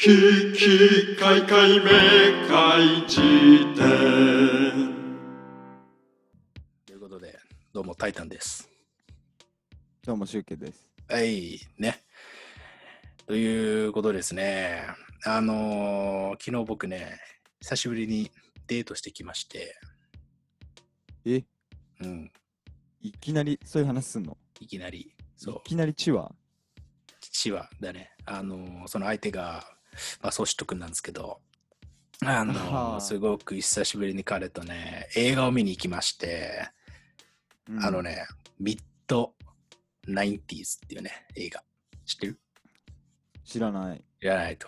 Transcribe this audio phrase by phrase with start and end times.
[0.00, 0.04] き
[0.52, 1.90] きかいかいめ
[2.46, 3.18] かいじ
[3.74, 4.94] 典
[6.86, 7.36] ということで、
[7.72, 8.70] どうも、タイタンです。
[10.06, 10.86] どうも、シュウケイです。
[11.08, 12.00] はい、ね。
[13.26, 14.84] ということですね。
[15.24, 17.18] あのー昨日僕ね、
[17.60, 18.30] 久しぶりに
[18.68, 19.80] デートしてきまして、
[21.24, 21.42] え、
[22.02, 22.30] うん、
[23.00, 24.38] いきなりそういう話すんの？
[24.60, 25.54] いきなり、そう。
[25.56, 26.30] い、きなりチワ？
[27.20, 29.64] 父はだね、あのーその相手が、
[30.22, 31.40] まあ、ソシト君なんですけど、
[32.24, 36.68] あのすごく久しぶりに彼とね、映画を見に行きまして、
[37.68, 38.02] うんあの。
[38.02, 38.26] ね、
[38.58, 39.34] ミッド
[40.06, 41.62] ナインティーズっていうね、映画。
[42.06, 42.38] 知ってる？
[43.44, 44.04] 知らない。
[44.20, 44.66] いらないと。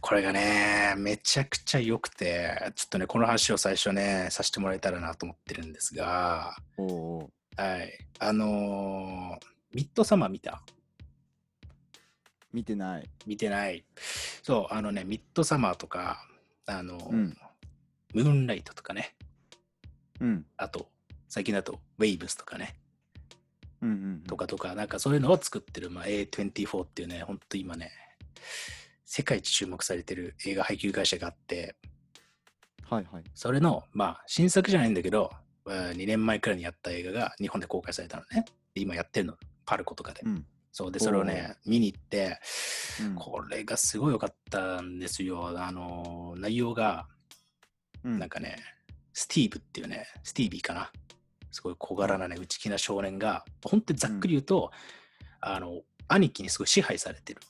[0.00, 7.98] これがね、めちゃくちゃ良くて、ちょっとね、この話を最初ね、させてもらえたらなと思ってるんですが、おうおうはい。
[8.18, 10.62] あのーミッドサマー見た？
[12.52, 13.08] 見てない。
[13.26, 13.84] 見てない。
[14.42, 16.26] そう、あのね、ミッドサマーとか、
[16.66, 17.36] あのーうん
[18.14, 19.14] ムーンライトとかね、
[20.20, 20.46] うん。
[20.58, 20.88] あと、
[21.28, 22.76] 最近だと、ウェイブスとかね、
[23.80, 24.20] うんうんうん。
[24.24, 27.90] とかとか、なんかそういうのを作ってる、まあ、A24 っていうね、ほんと今ね、
[29.06, 31.74] 世界一注目されてる映画配給会社があって、
[32.88, 33.24] はいはい。
[33.34, 35.30] それの、まあ、新作じゃないんだけど、
[35.64, 38.44] 2年前くらいにやった映画が日本で公開されたのね。
[38.74, 40.20] で今やってるの、パルコとかで。
[40.24, 40.46] うん。
[40.72, 42.40] そうで、それをね、見に行って、
[43.02, 43.14] うん。
[43.14, 45.52] これがすごい良かったんですよ。
[45.60, 47.06] あの、内容が、
[48.02, 48.18] うん。
[48.18, 48.56] なんかね、
[49.12, 50.90] スティーブっていうね、スティービーかな。
[51.50, 54.70] すごい小柄なね、内気な少年が、本当にざっくり言うと、
[55.42, 57.42] あの、兄貴にすごい支配されてる。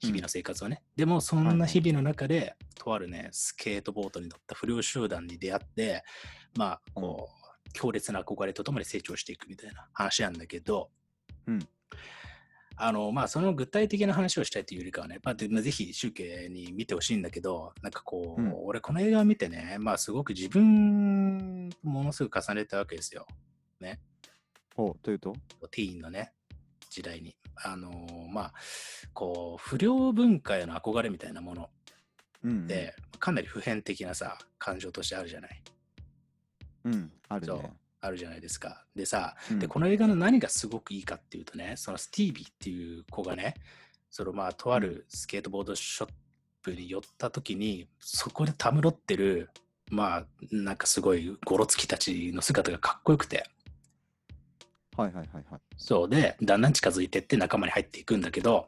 [0.00, 0.82] 日々の生活をね。
[0.96, 6.04] でも、そんな日々の中で、とあるね、スケートボードに乗った不良集団に出会って、
[6.58, 7.30] まあ、こ
[7.66, 10.90] う、強烈な憧れとともに成長していくみたいな話なんだけど、
[11.46, 11.68] うん
[12.76, 23.26] あの、まあ、その具体的な話をしたいというよりかはね、まあ、でぜひ、集計に見てほしいんだけど、なんかこう、うん俺、この映画を見てね、まあ、すごく自分とものすごく重ねたわけですよ。
[24.76, 25.32] おというと？
[25.72, 26.32] ティーンのね、
[26.88, 27.34] 時代に。
[27.56, 28.54] あのーまあ、
[29.12, 31.70] こう、不良文化への憧れみたいなもの
[32.44, 32.68] うん。
[32.68, 35.62] で、かなり普遍的なさ、感情としてあるじゃない。
[36.84, 37.12] うん。
[37.28, 37.72] あるね。
[38.08, 38.84] あるじゃないですか。
[38.94, 43.54] でさ、うんで、この映画の何がすごくいいかっていうとね、そのスティービーっていう子がね、
[44.10, 46.10] そのまあ、とあるスケートボードショッ
[46.62, 49.50] プに寄った時に、そこでたむろってる、
[49.90, 53.44] まあ、なんかすごいゴロつきたちの姿がかっこよくて、
[54.96, 55.60] はいはいはいはい。
[55.76, 58.66] そうで、だんだん近づいてって仲間に入っていくんだけど、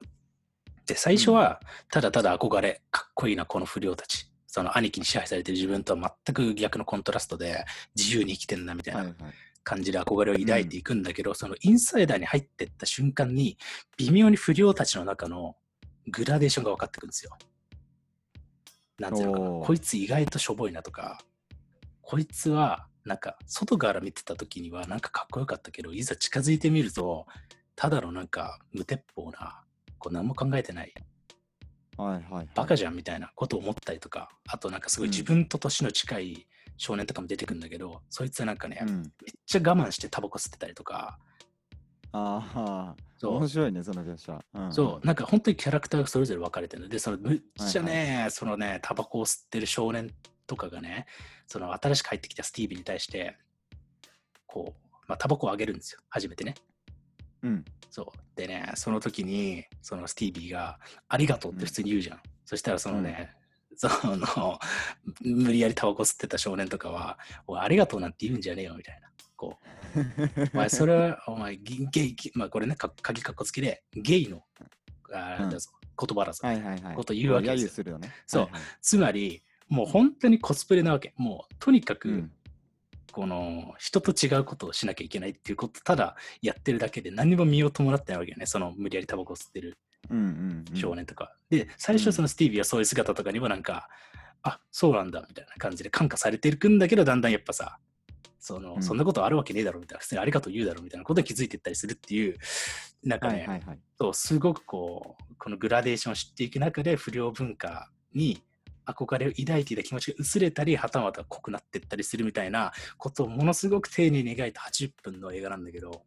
[0.87, 4.30] で、最初はただただ憧れ、かっこいいな、この不良たち。
[4.53, 7.65] その兄貴に支配されてる自分とは全く逆のコントラストで
[7.97, 9.15] 自由に生きてんなみたいな。
[9.63, 13.59] 感じで憧れを抱いていくんだけど、そのインサイダーに入ってった瞬間に
[13.99, 15.55] 微妙に不良たちの中の
[16.09, 17.37] グラデーションが分かってくるんですよ。
[18.99, 21.21] なんていうのかこいつ意外としょぼいなとか、
[22.01, 27.27] こいつはなんか外から見てた時にはなんかかっこよかったけど、いざ近づいてみると、
[27.77, 29.63] ただのなんか無鉄砲な、
[29.99, 30.95] こう何も考えてない、
[32.05, 32.49] はいはいはい。
[32.55, 36.47] バカじゃんみたいなことを思ったりとか、あとなんかすごいうん自分と年の近い
[36.77, 38.97] 少年とかも出てくるんだけど、そいつはなんかね、うん。
[38.97, 39.05] めっ
[39.47, 41.19] ちゃ我慢してタバコ吸ってたりとか、
[42.13, 44.45] ああ、そう面白いね、その描写。
[44.55, 50.11] うんそう、なんか本当にキャラクターがそれぞれ分かれてるので、そのむっちゃね、そのね、タバコを吸ってる少年
[50.47, 51.07] とかがね、
[51.47, 53.37] その新しく入ってきたスティービーに対して、
[54.47, 56.55] こう、まあ、タバコをあげるんですよ、初めてね。
[57.43, 57.65] うん。
[57.91, 58.07] そう。
[58.41, 60.79] でね、その時に、そのスティービーが、
[61.09, 62.21] ありがとうって普通に言うじゃん。
[62.47, 63.31] そしたらそのね、
[63.77, 64.59] その、
[65.21, 69.09] 無理やりタバコ吸ってた少年とかは、おいありがとうなんて言うんじゃねえよ、みたいな。
[69.37, 69.59] こ
[69.95, 74.43] う、 お前、それは、お前、ゲイ、まあ、これね、か鍵かっこつきで、ゲイの、
[75.13, 76.47] あーうんだぞ言葉だぞ。
[76.47, 76.97] はいはいはい。
[76.97, 78.13] こと言うわけ揶ですよ揄するよね。
[78.27, 81.13] そうはいはいつまり、もう本当にコスプレなわけ。
[81.17, 82.33] もう、とにかく、うん。
[83.11, 88.47] この、人と違うことをしなきゃいけないっていうこと、ただやってるだけで何も身を伴ってないわけよね。
[88.47, 89.79] その、無理やりタバコ吸ってる
[90.09, 90.77] うんうんうん。
[90.77, 91.35] 少年とか。
[91.51, 93.89] で、最初そのスティービーはそういう姿とかにもなんか、
[94.43, 97.79] あ、そうなんだ、みたいな感じで感化されていくんだけど、だんだんやっぱさ、
[98.39, 102.37] その、うんそんなことあるわけねえだろ、みたいな、普通にありがとう言うだろ、みたいなことに気づいていったりするっていう、
[103.05, 103.63] なんかね。
[103.99, 108.43] そうすごくこうこのグラデーションを知っていく中で不良文化に
[108.93, 116.03] 憧れを抱いていた気持ちが薄れたりはたまた濃くなっていったりするみたいなことをものすごく丁寧に描いた80分の映画なんだけど。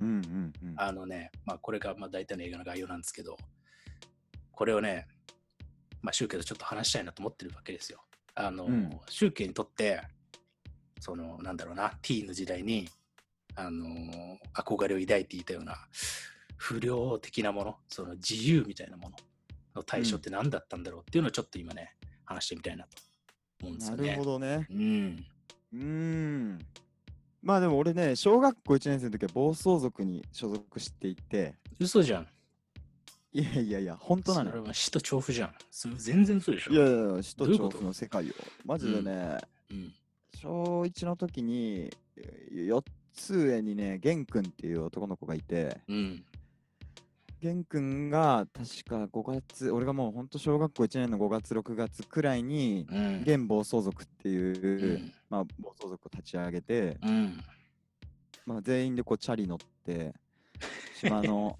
[0.00, 0.74] うんうんうん。
[0.76, 3.36] あのねまあこれがまあ大体の映画の概要なんですけど。
[4.52, 5.08] これをね
[6.00, 8.04] まあ宗教とちょっと話したいなと思ってるわけですよ。
[8.34, 8.90] あの、うん。
[9.08, 10.00] 宗教にとって
[11.00, 12.88] そのなんだろうなティーンの時代に
[13.56, 13.86] あの
[14.54, 15.76] 憧れを抱いていたような
[16.56, 19.16] 不良的なものその自由みたいなもの
[19.74, 21.94] の対象って何だったんだろうっていうのをちょっと今ね、
[22.24, 22.90] 話してみたいなと
[23.62, 24.06] 思うんですよね。
[24.08, 24.66] なるほどね。
[24.70, 25.26] うん。
[25.72, 26.58] うーん。
[27.42, 32.28] まあでも俺ね、小学校1年生の時は暴走族に所属していて、嘘じゃん。
[33.32, 34.50] いやいやいや、本当なのよ。
[34.52, 35.54] それは死と調布じゃん。
[35.96, 36.72] 全然嘘でしょ。
[36.72, 37.72] いやいやいや、首都どういうこと？
[37.72, 38.34] 調布の世界よ。
[38.64, 39.38] マジでね、
[39.70, 39.92] うん。
[40.40, 41.90] 小1の時に、
[42.52, 42.82] 4
[43.12, 46.24] つ上にね、玄君っていう男の子がいて、うん。
[47.44, 53.22] 玄君が確か5月、俺がもう本当小学校1年の5月、6月くらいに、うん。
[53.22, 55.12] 玄暴走族っていう、うん。
[55.28, 57.38] まあ、暴走族を立ち上げて、うん。
[58.46, 60.14] まあ、全員でこうチャリ乗って、
[60.98, 61.58] 島の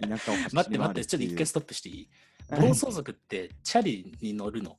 [0.00, 2.08] 田舎を走り待って待って、ちょっと一回ストップしていい？
[2.48, 4.78] はい暴走族ってチャリに乗るの？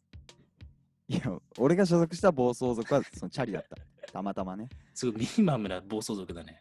[1.10, 3.76] いや、俺が所属した暴走族はそのチャリだった。
[4.14, 4.70] たまたまね。
[4.94, 6.58] すごいミニマムな暴走族だね。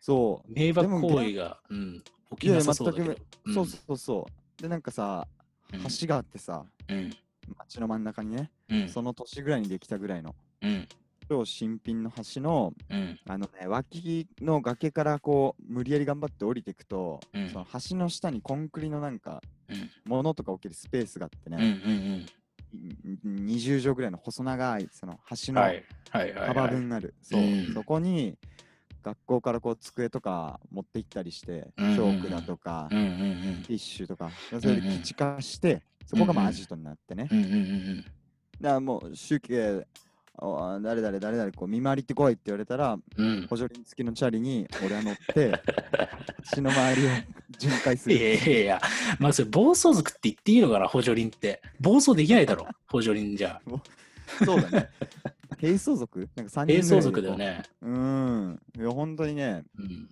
[0.00, 0.52] そう。
[0.52, 3.14] 迷惑行為が、うん、起きいややないさそうだけど。
[3.46, 4.26] 全そうそうそ
[4.58, 4.62] う。
[4.62, 5.26] で、なんかさ、
[5.72, 7.10] うん橋があってさ、うん。
[7.58, 8.88] 街の真ん中にね、うん。
[8.88, 10.88] その年ぐらいにできたぐらいの、うん。
[11.28, 13.18] 超新品の橋の、うん。
[13.26, 19.90] あのね、脇の崖からこう、無理やり頑張って降りていくと、うんその橋の下にコンクリのなんか、うん。
[20.06, 21.54] 物とか置けるスペースがあってうん。
[21.54, 22.26] うね、
[23.34, 23.46] ん。
[23.46, 25.84] 20畳ぐらいの細長い、その橋のはい。
[26.10, 26.32] はい。
[26.32, 26.46] はい。
[26.48, 26.70] 幅はい。
[26.72, 27.14] 分ある。
[27.22, 28.36] そう、うんそこに、
[29.08, 32.98] 学校からこう机とか持って行ったりして、チうんうんうんョークだとか、うん。
[32.98, 33.62] うん。
[33.66, 37.28] ティッシュとか、それで基地化して、そこがまあアジトになってね。
[37.30, 37.38] うん。
[37.38, 37.44] うん。
[37.44, 38.02] うん。
[38.02, 38.10] だか
[38.60, 39.86] らもう集計、
[40.40, 43.46] あ誰々誰々こう見回りってこいって言われたら、うん。
[43.48, 45.52] 補助輪付きのチャリに俺は乗って、
[46.54, 47.10] 橋の周りを
[47.58, 48.14] 巡回する。
[48.16, 48.80] いやいやいや、
[49.18, 51.62] まあそれ暴走族って言っていいのかな、補助輪って。
[51.80, 53.60] 暴走できないだろ、補助輪じゃ。
[54.44, 54.90] そうだね。
[55.60, 57.62] 並走族なんか3人族だよね。
[57.80, 57.90] こう。
[57.90, 58.60] ん。
[58.76, 60.08] いや、本当にね、うん。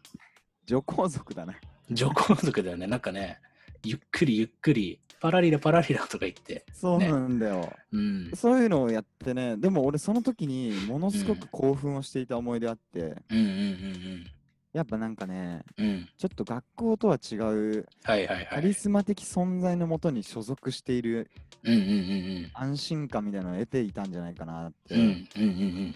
[0.66, 1.60] 女皇族だね。
[1.90, 2.86] 徐行族だよね。
[2.86, 3.38] なんかね、
[3.84, 6.64] ゆっくりゆっくり、パラリラパラリラとか言って。
[6.72, 7.72] そうなんだよ。
[7.92, 8.30] うん。
[8.34, 14.26] そういうのをやってね、でも俺その時にものすごく興奮をしていた思い出あって、うんうんうん
[14.76, 15.86] やっぱなんかね、うん。
[15.86, 16.08] うん。
[16.18, 18.46] ちょっと学校とは違うはいはいはい。
[18.46, 21.30] カリスマ的存在のもとに所属している
[21.64, 24.94] うんうんうん安心感みたいなのを得ていたんじゃないかなって。
[24.94, 25.00] うん。
[25.00, 25.08] うん
[25.42, 25.50] うんう
[25.90, 25.94] ん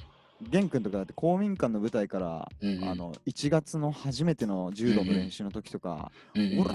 [0.48, 6.72] 玄君とかだって公民館の舞台から、うんうんあの1月の初めての柔道の練習の時とか、うんうんって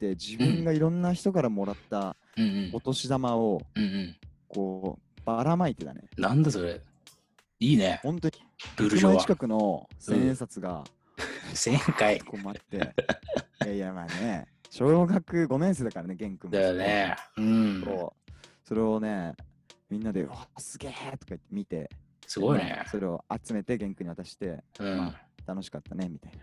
[0.00, 4.16] 言って自分がいろんな人からもらったうんうんお年玉をうんうん。
[4.48, 6.04] こうばらまいてたね。
[6.16, 6.80] なんだそれ。
[7.60, 8.00] いいね。
[8.02, 8.34] 本当に
[8.78, 9.12] ルール上は。
[9.12, 10.84] 1万円近くの千円札が
[11.54, 12.20] 1000回。
[12.20, 12.76] こう待って、
[13.64, 16.56] いやいやまあね、小学5年生だからね、玄君も。
[16.56, 17.16] だよね。
[17.36, 17.82] うん。
[17.84, 18.30] そう。
[18.64, 19.34] それをね、
[19.88, 21.90] みんなで、うわ、すげえとか言って見て、
[22.26, 22.88] すごいねまあ。
[22.88, 25.06] それを集めて玄君に渡して、うんま。
[25.08, 26.42] あ、楽しかったね、みたいな。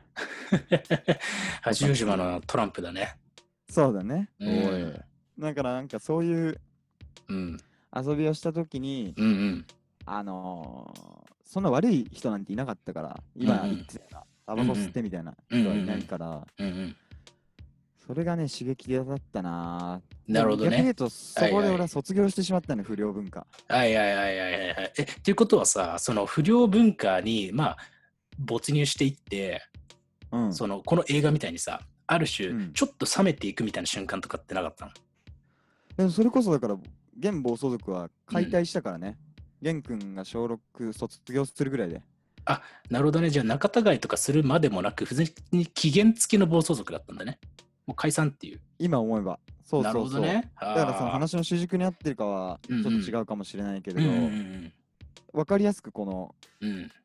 [1.61, 3.17] 八丈島のトランプだね。
[3.69, 4.29] そうだね。
[4.39, 5.03] うん。
[5.39, 6.61] だからなんかそういう
[7.27, 7.57] うん。
[7.95, 9.65] 遊びをしたときに、うんうん。
[10.05, 16.95] あのーそんな悪い人なんていなかったから、今うんうん言ってたような、タバコ吸ってみたいな人はいないから、うんうん。
[18.05, 20.71] それがね、刺激的だったなぁなるほどね。
[20.71, 23.47] 逆に言うと、そこで俺は卒業してしまったね、不良文化。
[23.67, 24.93] はいはいはいはいはいはい。
[24.97, 27.77] え、っていうことはさ、その不良文化に、まあ、
[28.37, 29.61] 没入していって、
[30.31, 30.53] うん。
[30.53, 34.91] その、この映画みたいにさ、ある種、うんちょっと冷めていくみたいな瞬間とかってなかったの？
[35.95, 36.77] でもそれこそだから、
[37.17, 39.17] 現暴走族は解体したからね。
[39.61, 42.01] 玄君が小6卒業するぐらいで。
[42.89, 43.29] なるほどね。
[43.29, 47.39] じゃあ、仲違いとかするまでもなく、普通に期限付きの暴走族だったんだね。
[47.85, 48.61] もう解散っていう。
[48.79, 49.39] 今思えば。
[49.63, 50.21] そうなるそうそう。
[50.21, 50.51] ほどね。
[50.59, 54.73] だからその話の主軸に合ってるかはちょっと違うかもしれないけれど、うんうん
[55.33, 56.35] 分かりやすくこの。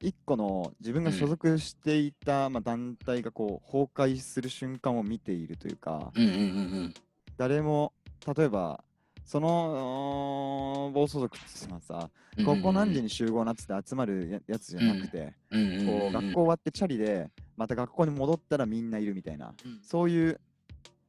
[0.00, 6.40] 一個の自分が所属していた、まあ、団体がこう崩壊する瞬間を見ているというか、うんうんうんう
[6.82, 6.94] ん。
[7.38, 7.94] 誰も
[8.36, 8.84] 例えば
[9.28, 12.08] その暴走族ってのはさ、
[12.46, 20.40] ここ何時に集合なっつって集まるややつじゃなくて、学校終わってチャリでまた学校に戻ったらみんないるみたいなそういう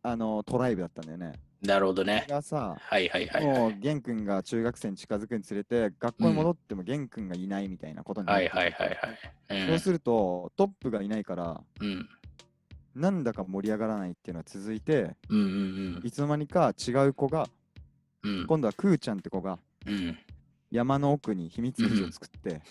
[0.04, 1.32] あのトライブだったんだよね。
[1.62, 2.26] なるほどね。
[2.28, 3.80] がさ、はいはいはいはもうい。
[3.80, 8.98] 玄君が中学生に近づくにつれて学校に戻っても玄君がいないみたいなことになはいってはいはい
[9.50, 9.68] はい。
[9.68, 12.10] そうするとトップがいないからうん
[12.96, 17.48] なんだか盛り上がらないっていうのが続いてうんうんいつの間にか違う子が
[18.24, 20.18] うんうん今度はクーちゃんって子がうん
[20.72, 22.62] 山の奥に秘密基地を作って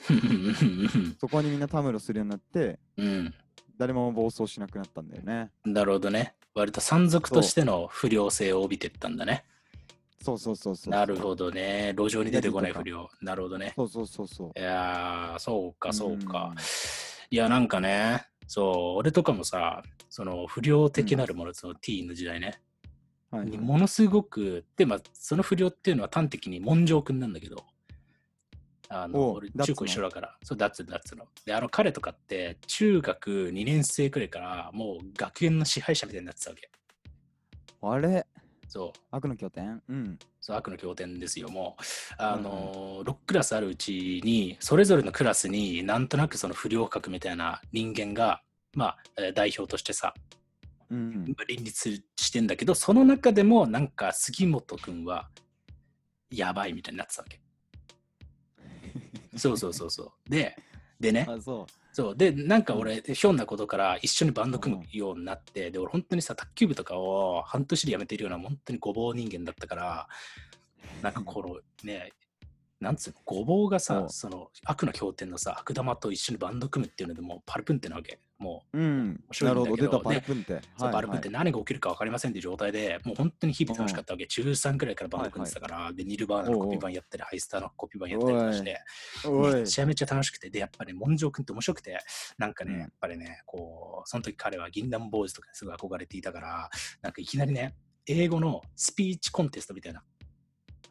[1.21, 3.35] そこにみんなたむろするようになってうん
[3.77, 6.35] 誰も暴走しなくなったんだよねなるほどね。
[6.55, 9.45] 割と山賊としての不良性を帯びてったんだね。
[10.21, 11.95] そうそうそうそうなるほどね。
[11.97, 13.09] 路上に出てこない不良。
[13.23, 13.73] なるほどね。
[13.77, 16.57] そうそうそうそういやー、そうかそうかうん。
[17.31, 22.61] いや、なんかね、そう、俺とかもさ、その不良的なるもの、そのティーンの時代ね。
[23.33, 27.65] にものすごく、で、まあ、その不良っていうのは端的に文城くんなんだけど、
[28.89, 31.27] あの、俺、中高一緒だから、そう、ダッツ、ダッツの。
[31.45, 36.71] で、あの、彼とかって、中学2年生くらいから、もう学園の支配者みたいになってたわけ。
[37.83, 38.27] あれ？
[38.69, 38.99] そう。
[39.11, 40.19] 悪の拠点うん。
[40.41, 41.83] そう悪の経典ですよ、もう。
[42.19, 48.43] あのー、6クラスあるうちに、それぞれのクラスになんとなくその不良格みたいな人間が、
[48.75, 50.15] まあ、えー代表としてさ、
[50.91, 51.35] うん。
[51.37, 55.29] 林立してんだけど、その中でもなんか杉本くんは
[56.31, 57.41] やばいみたいになってたわけ。
[59.37, 60.31] そうそうそうそう。
[60.31, 60.57] で、
[61.01, 61.67] でね、あ、そう。
[61.93, 62.17] そう。
[62.17, 70.09] で、なんか俺、ひょんなことから一緒にバンド組むようになって、で、俺本当にさ、卓球部とかを半年で辞めてるような、本当にごぼう人間だったから、
[71.03, 72.13] なんかこのね、
[72.81, 78.21] なんつうの、ごぼうがさその悪の経典のさ、悪玉と一緒にバンド組むっていうのでもうパルプンってなわけ。
[78.39, 79.25] もう、うん。
[79.33, 80.61] 白ないるほど、出たパルプンって。
[80.77, 84.27] そうはいバルプンって何が起きるか分かりませんっていう状態で、もう本当に日々楽しかったわけ。
[84.27, 88.81] 中3くらいからバンド組んでたから、で、ニルバーナのコピー版やったり、ハイスターのコピー版やったりとかして、
[89.29, 91.99] めちゃめちゃ楽しくて、で、やっぱり、モンジョー君って面白くて、
[92.39, 92.81] なんかね、うん。
[92.81, 96.71] やっぱりね、こう、その時彼は銀杏ボーイズとかにすごい憧れていたから、
[97.03, 97.75] なんかいきなりね、
[98.07, 100.03] 英語のスピーチコンテストみたいな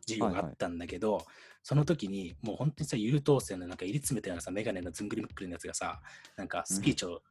[0.02, 1.26] 授業があったんだけど、
[1.68, 6.00] その時に、もう本当にさ、優等生のなんか入り詰めたようなさ、メガネのずんぐりむっくりのやつがさ、
[6.38, 7.22] なんかスピーチを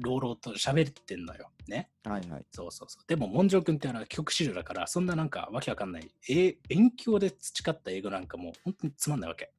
[0.00, 1.52] 朗々と喋ってんのよ。
[1.68, 1.88] ね。
[2.02, 2.46] はいはい。
[2.50, 3.04] そうそうそう。
[3.06, 9.52] でも、モンジョー君ってあの帰国子女だから、そんななんかわけわかんない、え勉強で培った英語なんかもう本当につまんないわけ。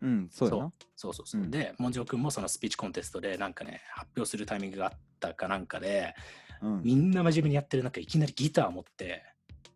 [0.00, 0.72] うん、そうやな。
[0.96, 1.42] そうそうそう。
[1.42, 6.14] うんで、モンジョー君もそのスピーチコンテストでなんかね、発表するタイミングがあったかなんかで、
[6.62, 6.82] うん。
[6.82, 9.22] みんな真面目にやってる中、いきなりギター持って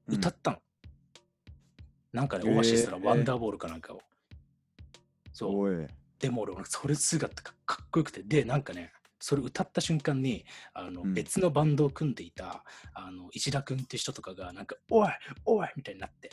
[0.09, 0.59] 歌ったの。
[2.15, 4.01] なんかね、えーオアシスのワンダーボールかなんかを。
[5.33, 5.89] そう。
[6.21, 10.45] でも俺、それ姿がかっこよくて、で、なんかね、それ歌った瞬間に
[10.75, 15.09] あの、うん別のバンドを組んでいたあの石田君って人とかが、なんか、おい
[15.45, 16.31] おいみたいになって、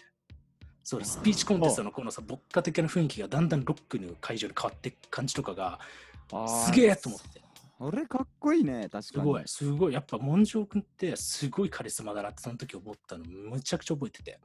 [0.83, 5.79] そうスピーチコンテストのこのさ、牧歌的な雰囲気がだんだんロックの会場に変わっていく感じとかが、
[6.65, 7.41] すげえと思って。
[7.79, 9.01] あれかっこいいね、確かに。
[9.01, 9.93] すごい、すごい。
[9.93, 14.39] やっぱ、モンジョー君ってすごいカリスマだなって、その時思ったの、むちゃくちゃ覚えてて。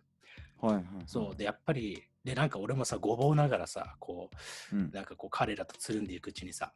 [0.60, 0.84] はいはい。
[1.06, 1.36] そう。
[1.36, 4.30] で、やっぱり、で、なんか俺もさ、ごぼうながらさ、こ
[4.72, 4.90] うんう、。
[4.92, 6.72] なんかこう、彼らとつるんでいくうちにさ、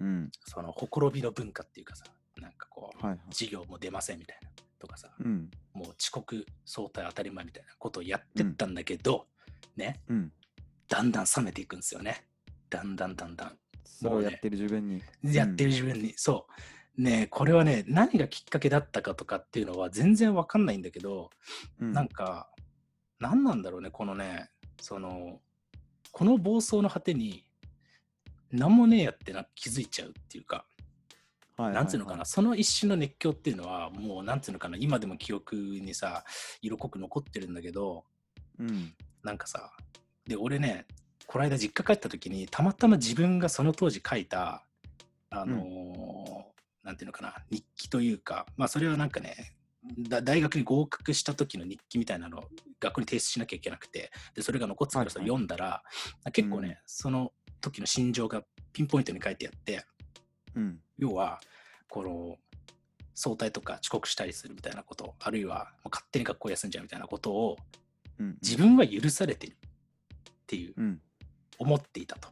[0.00, 0.30] うん。
[0.44, 2.04] その、ほころびの文化っていうかさ、
[2.36, 3.20] なんかこう、はいはい。
[3.30, 5.50] 授業も出ませんみたいな、とかさ、うん。
[5.72, 9.26] もう遅刻、早退当たり前みたいなことをやってったんだけど、
[9.76, 10.32] ね、うん。
[10.88, 12.26] だんだん冷めていくんですよね。
[12.70, 13.58] だんだんだんだん。
[13.84, 15.02] それをやってる自分に。
[15.24, 16.46] やってる自分に、そ
[16.96, 17.02] う。
[17.02, 21.30] ねえこれはね、何がきっかけだったかとかっていうのは全然わかんないんだけど、
[21.80, 21.92] うん。
[21.92, 22.50] なんか、
[23.20, 25.40] 何なんだろうね、このね、その、
[26.12, 27.44] この暴走の果てに、
[28.50, 30.64] 何もねえやってな気づいちゃうっていうか、
[31.56, 36.24] はいはいはいなんつうのかな、その一瞬の熱狂っていうのは、もうなんつうのかな、今でも記憶にさ、
[36.62, 38.04] 色濃く残ってるんだけど、
[38.60, 38.94] うん。
[39.24, 39.72] なんかさ、
[40.24, 40.86] で、俺ね、
[41.26, 44.64] この間実家帰った時に、たまたま自分がその当時書いた、
[45.30, 49.57] あのーなんていうのかな、日記というか、まあそれはなんかね、だ
[50.22, 52.44] 大学に合格した時の日記みたいなのを
[52.80, 55.82] 学校に提出しなきゃいけなくて、で、それが残ってたからそれはいはい読んだら、
[56.32, 58.42] 結構ね、うんその時の心情が
[58.72, 59.84] ピンポイントに書いてあって、
[60.54, 60.78] うん。
[60.96, 61.40] 要は、
[61.88, 62.36] この、
[63.14, 67.56] 早退とか遅刻したりするみたいなこと、あるいは勝手に学校休んじゃうみたいなことを
[68.18, 68.38] うん。
[68.42, 69.56] 自分は許されてるっ
[70.46, 71.00] ていううん。
[71.58, 72.28] 思っていたと。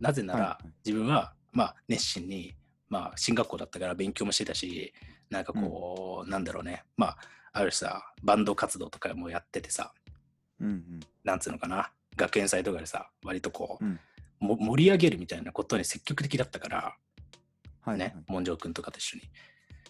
[0.00, 2.54] なぜなら、はいはい自分は、まあ、熱心に、
[2.90, 4.92] まあ、進学校だったから勉強もしてたし、
[5.30, 7.18] なんかこう、なんだろうね、まあ、
[7.52, 9.92] あるしさ、バンド活動とかもやっててさ、
[10.60, 10.68] うん。
[10.68, 11.00] うん。
[11.24, 14.00] なんつうのかな、学園祭とかでさ、割とこう、うん
[14.40, 16.96] も盛り上げるみたいなことに積極的だったから、
[17.82, 17.98] はい。
[17.98, 19.22] ね、モンジョー君とかと一緒に、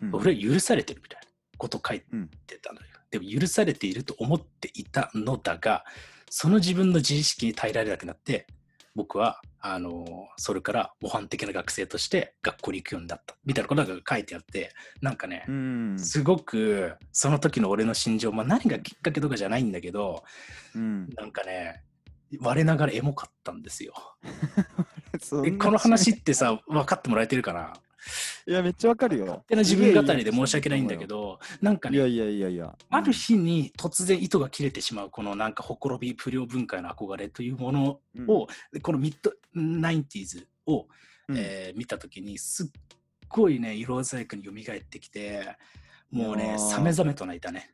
[0.02, 0.14] うん。
[0.14, 1.26] 俺は許されてるみたいな
[1.58, 2.30] ことを書いうん。
[2.46, 2.86] てたのよ。
[3.10, 5.84] でも許されていると思っていたのだが、
[6.30, 8.46] その自分の自意識に耐えられなくなって、
[8.94, 13.34] 僕は、あのそれから模範的な学生として学校に行くようになった。
[13.44, 15.98] みたいなことが書いてあって、なんかね、うん。
[15.98, 20.24] すごくその時の俺の心情、まあ何がきっかけとかじゃないんだけど、
[20.74, 21.08] うん。
[21.16, 21.82] なんかね、
[22.40, 23.94] 我ながらエモかったんですよ。
[25.30, 27.72] この話ってさ、分かってもらえてるかな？
[28.46, 29.26] いや、めっちゃわかるよ。
[29.26, 32.76] 勝手な自分語りで申し訳ないんだけど、なんかね、いやいやいやいや。
[32.90, 38.46] ある日に突然糸が切れてしまうこのなんかほころび不良文化への憧れというものうんを、
[38.82, 40.87] このミッドナインティーズを、
[41.28, 42.66] うんえー見たときにすっ
[43.28, 45.56] ごいね色鮮やかに蘇ってきて
[46.11, 47.70] もうねさめざめと泣いたね。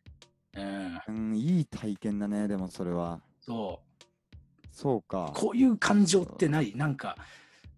[0.57, 3.21] うん、うん、いい体験だね、でもそれは。
[3.41, 4.37] そう
[4.73, 5.33] そうか。
[5.35, 6.73] こういう感情ってない？
[6.77, 7.17] なんか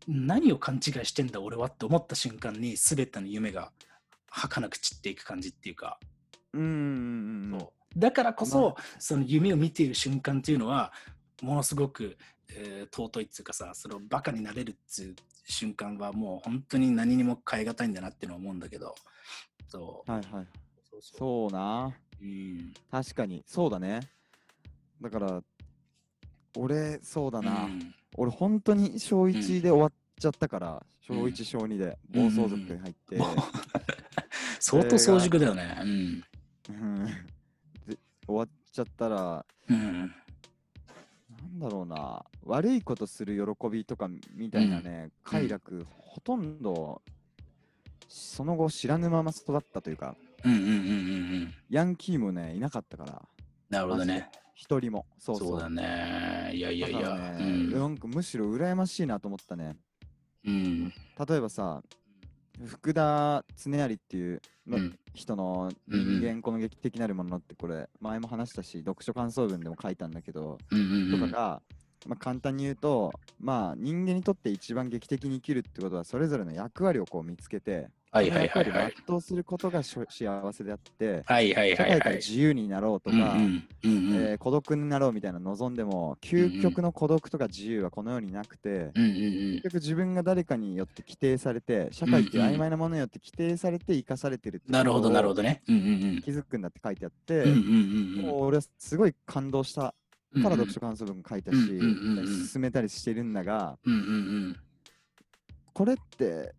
[0.08, 3.72] 何を勘違いしてんだ俺はって思った瞬間に全ての夢が
[4.28, 5.98] 儚く散っていく感じっていうか
[6.52, 7.60] うんうんうんうん。
[7.60, 10.92] そうだからこそ、まその夢を見ている瞬間っていうのは
[11.42, 12.16] ものすごく、
[12.54, 15.16] えー尊いっていうかさそのバカになれるっていう
[15.46, 18.94] 瞬間はもう本当に何にも変え難いんだなっていうのは思うんだけど
[19.68, 20.46] そうはいはい。
[20.90, 21.94] そうそそうな。
[22.20, 23.42] ううん確かに。
[23.46, 24.00] そうだね。
[25.00, 25.42] だから、
[26.56, 27.64] 俺、そうだな。
[27.64, 27.94] うん。
[28.16, 31.24] 俺、本当に小1で終わっちゃったから、小うん。
[31.24, 33.16] 1、小2で暴走族に入って。
[33.16, 33.28] もう
[34.60, 35.78] 相当早熟だよね。
[35.80, 36.24] うん。
[36.68, 37.04] うん。
[37.86, 40.14] で終わっちゃったら、うん
[41.58, 47.02] なんだろうな、悪いことする喜びとかみたいなね、快楽、ほとんど、
[48.08, 50.74] その後知らぬまま育ったというか、うんうんうんうんう
[51.44, 51.54] ん。
[51.68, 53.22] ヤンキーもね、いなかったから、
[53.68, 54.30] なるほどね。
[54.54, 55.06] 一人も。
[55.18, 55.38] そう。
[55.38, 57.70] そうだねいやいやいだやねうん。
[57.70, 59.76] なんかむしろ羨ましいなと思ったね。
[60.46, 60.88] うん。
[60.88, 61.82] 例えばさ、
[62.64, 64.98] 福田恒成っていうのうん。
[65.14, 71.20] 人の人間この劇的なるものってこれ前も話したし読書感想文でも書いたんだけど、うんうんうん。
[71.20, 71.62] とかが、
[72.06, 79.20] まあ、簡単に言うとまあ人間にとって一番劇的に生きるってことはそれぞれの役割をこう見つけてはいはいはいはい。
[79.22, 80.06] することが幸
[80.52, 83.34] せであってはいはい社会からはいはい自由になろうとか、
[84.38, 89.52] 孤独になろうみたいなの望んでも究極の孤独とか自由はこの世になくて、うんうんうん。
[89.54, 95.62] 結局自分が誰かによって規定されて社会って曖昧なものによって規定されて生かされてるなるほどなるほどどね。
[95.66, 99.94] うんうん気づくんだって書いてあって、もう俺はすごい感動した
[100.34, 101.56] うんから読書感想文書いたし、
[102.50, 103.78] 進めたりしてるんだが
[105.72, 106.52] これって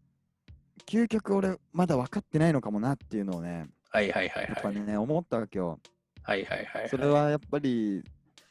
[0.88, 5.80] 究極俺まだ分かってないのかもなっていうのをねはいはいはいやっぱはいね思ったわけよ。
[6.24, 8.04] はいはいはいそれはやっぱり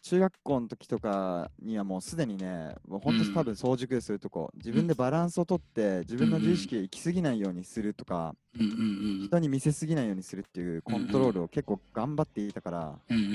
[0.03, 13.27] 中学校の時とかにはもうすでにね、もう本当うん多分早熟でするとこ、自分でバランスをとって自分の自意識行き過ぎないようにするとか、うんうんうん人に見せすぎないようにするっていうコントロールを結構頑張っていたから、うんうんう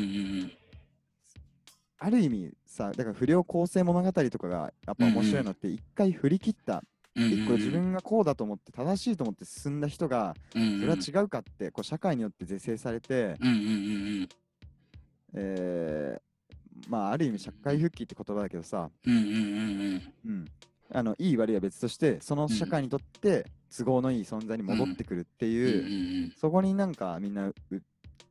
[0.44, 0.51] ん
[2.00, 6.84] ある意味さ、だから不良構成物語とかがやっぱ面白いのって一回振り切った、
[7.17, 13.36] うん一個自分がこうだと思って正しいと思って進んだ人が、うんそれは違うかってこう社会によって是正されて、
[15.34, 16.21] えー
[16.88, 18.91] まあある意味社会復帰って言葉だけどさ、
[20.91, 26.32] あのいい悪いは別としてその社会にとって都合のいい存在に戻ってくるっていう、うん。
[26.39, 27.56] そこになんかみんなう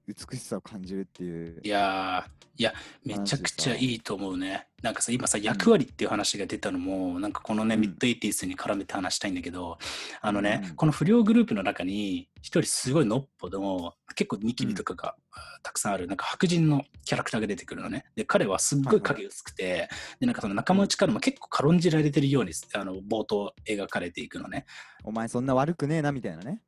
[0.07, 1.61] 美しさを感じるっていう。
[1.63, 2.73] いやーいや
[3.05, 4.69] めちゃくちゃいいと思うね。
[4.83, 7.81] なんかさ今さ役割っていう話が出たのも、なんかこのね、うん。
[7.83, 9.79] ミッドエイティスに絡めて話したいんだけど
[10.23, 10.77] あのね、うん。
[10.77, 16.07] この不良グループの中に一人すごいのっぽでも結構ニキビとかが、あたくさんある。
[16.07, 18.05] なんか白人のキャラクターが出てくるのね。
[18.15, 19.89] で彼はすっごい影薄くて、
[20.21, 24.65] でなんかその仲間内からも結構軽んじられてるようにあの冒頭描かれていくのね。
[25.05, 26.63] お前そんな悪くねえなみたいなね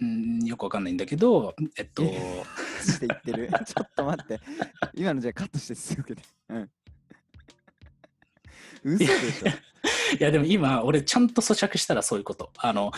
[0.00, 2.02] うんよくわかんないんだけどえっと。
[2.02, 2.42] え
[2.82, 3.50] して言ってる。
[3.66, 4.40] ちょっと待って。
[4.94, 6.70] 今のじゃあカットしてすぐでうん。
[8.84, 9.48] 嘘でしょ。
[10.18, 12.50] いやでも今俺ちゃんと咀嚼したらそういうこと。
[12.58, 12.92] あの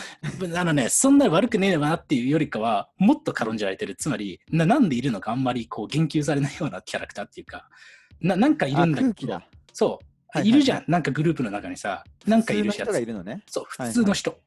[0.55, 3.95] あのねそんなに悪くねえなっていうよりかはもっと軽んじられてる。
[3.95, 7.69] つまりななんでいるのかあんまりこう言及されないようなキャラクターっていうか。
[8.21, 9.07] ななんかいるんだけど。
[9.07, 9.47] あ空気だ。
[9.73, 10.51] そう、はいはいい。
[10.53, 10.85] るじゃん。
[10.87, 12.03] なんかグループの中にさ。
[12.25, 13.43] なんかいる普通の人がいるのね。
[13.47, 14.39] そうはい普通の人、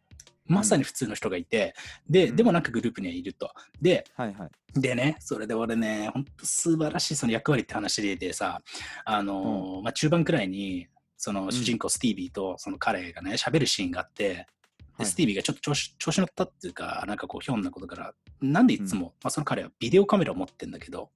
[0.47, 1.75] まさに普通の人がいて、
[2.09, 2.37] でうん。
[2.37, 3.51] でもなんかグループにはいると。
[3.81, 4.81] ではいはい。
[4.81, 8.61] でね、それで俺ね、本当素晴らしいその役割って話ででさ、
[9.05, 14.47] あのーまあ、中盤くらいに、その主人公スティービーとその彼がね、喋るシーンがあって、で
[14.99, 15.07] はい。
[15.07, 21.11] スティービーがちょっと調子調子乗ったっていうか、なんかこう、ひょんなことから、なんでいつも、まあ、その彼はビデオカメラを持ってんだけど、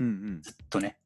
[0.00, 0.42] うんうん。
[0.42, 0.98] ずっとね、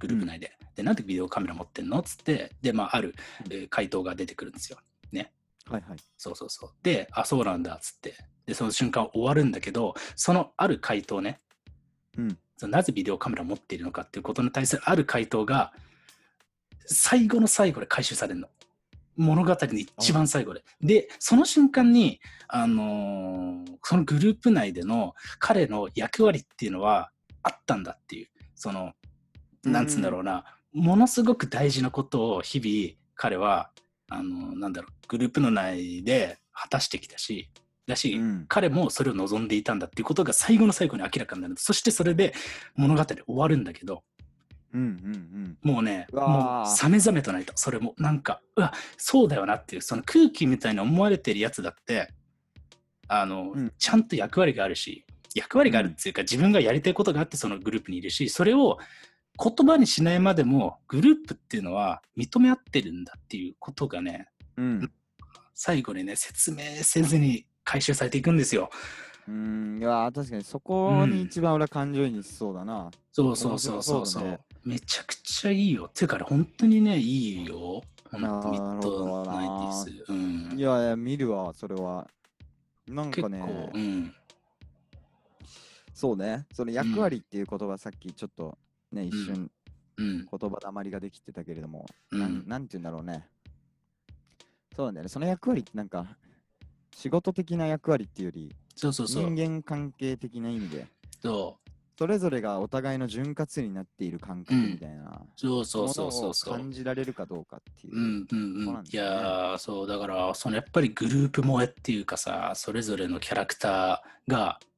[0.00, 0.56] グループ内で。
[0.74, 3.14] で、なんでビデオカメラ持ってんのっつって、で、まあ、ある、
[3.50, 4.78] えー回答が出てくるんですよ。
[5.12, 5.32] ね。
[5.68, 6.70] はいはいそうそうそう。
[6.82, 8.14] で、あ、そうなんだっつって。
[8.46, 11.38] で、その瞬間終わるんだけど、そのある回答ね、
[12.18, 15.72] うんそのなぜビデオカメラを持っているのかっていうことに対するある回答が、
[16.86, 18.48] 最後の最後で回収されるの。
[19.16, 20.64] 物語の一番最後で。
[20.80, 27.10] で、その瞬間に、あのーそのグループ内での彼の役割っていうのは
[27.42, 28.92] あったんだっていう、その、
[29.64, 33.70] なんつうんだろうな、ものすごく大事なことを日々彼は、
[34.14, 37.48] あのなんだろう、グループの内で果たしてきたし、
[37.86, 41.54] だし、うん彼もそれを望んでいたんだっていうことが最後の最後に明らかになる。
[41.56, 42.34] そしてそれで
[42.76, 44.02] 物語終わるんだけど、
[44.74, 47.52] うんうんもうね、うわもうーさめざめと泣いた。
[47.56, 52.08] それもなんか、うわ、そうだよなっていう、その空気みたいに思われてるやつだって、
[53.08, 58.78] あの、うんちゃんと役割があるし、役割があるっていうか、自分がやりたいことがあってそのグループにいるし、それを
[59.38, 64.92] 言葉にしないまでも、グループっていうのは認め合ってるんだっていうことがね、うんうん
[65.54, 68.70] 最後にね、説明せずに回収されていくんですよ。
[69.28, 72.90] うん、いやー、確かにそこに一番俺は感情移入しそうだな。
[73.12, 75.88] そうそうそうそうそう、そうだねめちゃくちゃいいよ。
[75.88, 77.82] ていうかね、本当にね、いいよ。
[78.12, 80.04] ミッなるほドナイティース。
[80.08, 80.58] うん。
[80.58, 82.08] いやいや、見るわ、それは。
[82.88, 84.14] なん結構、かね、うん。
[85.94, 88.58] そうね、その役割っていう言葉、さっきちょっと
[88.92, 89.50] ね、一瞬
[89.96, 90.26] うん。
[90.30, 92.20] 言葉だまりができてたけれども、うん。
[92.20, 93.28] なんなんて言うんだろうね。
[94.74, 96.16] そうなんだよね、その役割ってなんか、
[96.94, 99.30] 仕事的な役割っていうより、そうそうそう。
[99.30, 100.86] 人間関係的な意味で、
[101.20, 101.58] そ
[101.98, 106.54] それぞれがお互いの潤滑油になっている感覚みたいな、うそうそうそうそうそう。
[106.54, 107.96] 感じられるかどうかっていう。
[107.96, 108.74] うんうんうん。
[108.74, 114.71] ねやー、そう、だから、そのやっぱりグループ萌えっていうかさ、それぞれのキャラクターが、うん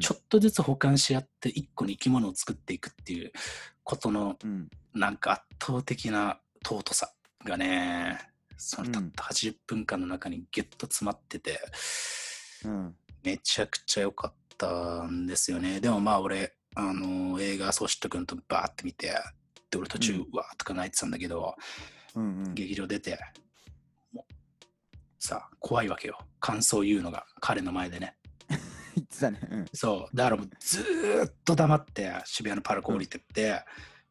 [0.00, 3.32] ちょっとずつ補完し合って、一個の生き物を作っていくっていう
[3.82, 7.12] ことの、うんなんか圧倒的な尊さ
[7.44, 8.18] がね、
[8.56, 11.60] そのたっうんた80分間の中にギュッと詰まってて、
[12.64, 15.80] うんめちゃくちゃ良かったんですよね。
[15.80, 19.08] でもまあ俺、あの映画、ソシット君とバーって見て、
[19.70, 21.54] で、俺途中、うんわーとか泣いてたんだけど、
[22.14, 23.18] うんうん劇場出て、
[25.18, 26.18] さあ、怖いわけよ。
[26.40, 28.16] 感想言うのが、彼の前でね。
[28.96, 29.40] 言ってたね。
[29.50, 33.58] うんそう、だからもうずーっと黙って渋谷のパルコ降りてって、うん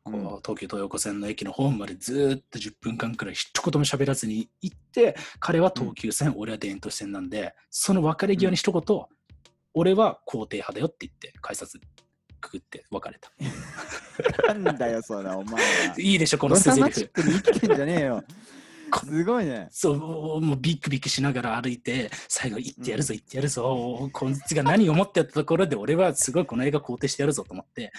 [0.06, 9.06] こう東急東横線の駅のホームまでずーっと10分間くらい一言も喋らずに行って、彼は東急線、俺は田園都市線なんで、その別れ際に一言、
[9.74, 11.80] 俺は肯定派だよって言って、改札
[12.40, 14.54] くぐって別れた。
[14.54, 15.96] なんだよ、それ、お前は。
[15.98, 18.24] いいでしょ、このド捨て台生きてんじゃねえよ。
[18.92, 19.68] こ すごいね。
[19.72, 27.92] そう、もうビクビクしながら歩いて、最後、行ってやるぞ、行ってやるぞ、こいつが何を思ってやったところで、俺はすごいこの映画肯定してやるぞと思って、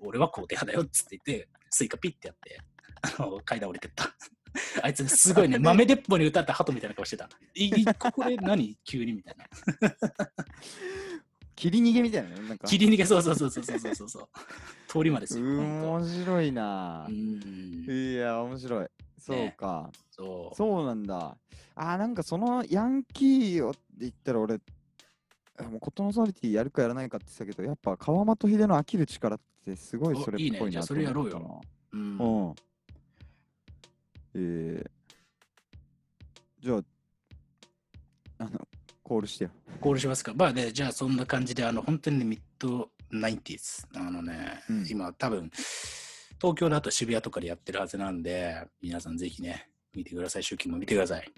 [0.00, 2.60] お俺は肯定派だよっつって言って、スイカピッてやって、
[3.02, 4.14] あの階段降りてった。
[4.82, 7.28] あいつすごいね、 豆鉄砲に歌った鳩みたいな顔してた。
[7.54, 8.76] いいこれ何？
[8.84, 9.46] 急にみたいな。
[11.54, 12.48] 切り逃げみたいなね。
[12.48, 14.28] なんか切り逃げ、そうそうそうそうそうそうそう。
[14.86, 15.44] 通り魔ですよ。
[15.44, 17.12] 面白いなう。
[17.12, 17.84] ん。
[17.88, 18.87] いや、面白い。
[19.18, 19.90] そうか。
[20.10, 20.56] そう。
[20.56, 21.36] そうなんだ。
[21.74, 24.60] あー、なんかそのヤンキーをって言ったら俺、
[25.58, 31.60] あもうコットンソリティやるかやらないかって言ってたけど、やっぱ川本秀の飽きる力ってすごいそれっぽいなおいいねじゃあそれやろうよ
[31.92, 32.18] うん。
[32.18, 32.54] うん。
[34.34, 34.90] えー、
[36.60, 38.68] じゃあ、あの、
[39.02, 39.50] コールしてよ。
[39.80, 40.32] コールしますか。
[40.34, 45.50] まあね、じゃあそんな感じで、あの、本当にね、ミッドナインティーズ、あのね、うん今多分、
[46.40, 50.42] 東京だと渋谷とかでやってるはずなんで、皆さんぜひね、見てください。
[50.44, 51.32] 集金も見てください。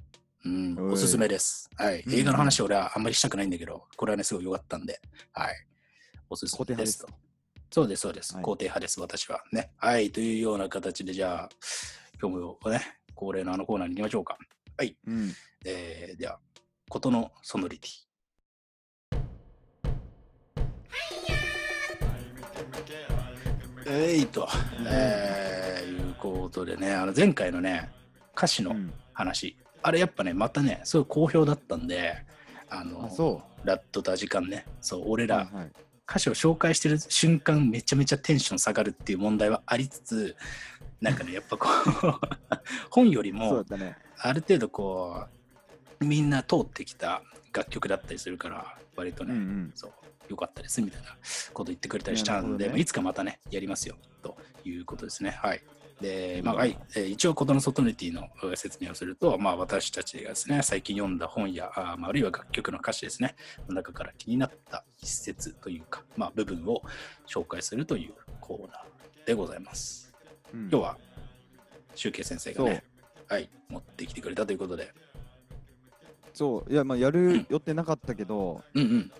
[0.44, 1.70] うん、おすすめです。
[1.76, 2.02] はい。
[2.02, 5.00] うん映画の話俺はあんまりしたくないんだけど、これはね、すごい良かったんで、
[5.32, 5.54] はい。
[6.28, 7.08] おすすめですと。
[7.70, 8.34] そうです、そうです。
[8.34, 9.42] はい肯定派です、私は。
[9.52, 9.70] ね。
[9.76, 10.10] はい。
[10.10, 11.48] というような形で、じゃあ、
[12.20, 12.80] 今日もね、
[13.14, 14.38] 恒例のあのコーナーに行きましょうか。
[15.06, 15.32] うん。
[15.64, 16.38] えー、では、
[16.88, 18.09] ことのソノリティ。
[23.92, 24.48] えいと、
[24.86, 27.90] えー、いうことでね、あの前回のね、
[28.36, 28.92] 歌詞のうん。
[29.12, 32.14] 話、あれやっぱね、またね、すごい好評だったんで、
[32.70, 35.26] あの、あ、そラットと時間ね、そう、俺う。
[35.26, 35.72] ら、はいはい。
[36.08, 40.36] 歌詞を紹介してる瞬間めちゃめちゃテンション下がるっていう問題はありつつ
[41.00, 42.20] なんかね やっぱこう
[42.90, 43.96] 本よりもね。
[44.18, 45.26] ある程度こ
[46.00, 47.22] うみんな通ってきた
[47.52, 49.72] 楽曲だったりするから割とね、うんうん。
[49.76, 49.92] そう
[50.30, 51.08] よかったですみたいな
[51.52, 52.70] こと言ってくれたりしたんで、ね。
[52.70, 55.30] まあいつかまたねやりますよということですね。
[55.30, 55.62] はい。
[56.00, 56.78] でまあはい。
[56.96, 63.34] えー一応ことのソトニティのえー説明をすると、まあ、私たちがですね最近読んだ本やあ,、まあ、あるいは楽曲の歌詞ですね
[63.68, 66.82] の中から気になった一節というか、まあ、部分を
[67.26, 70.12] 紹介するというコーナーでございます。
[70.54, 70.60] うん。
[70.70, 70.98] 今日は
[71.94, 72.84] 集計先生がね
[73.28, 74.92] はい持ってきてくれたということで。
[76.32, 79.12] そう、いや、まあ、やる予定なかったけど、うんうん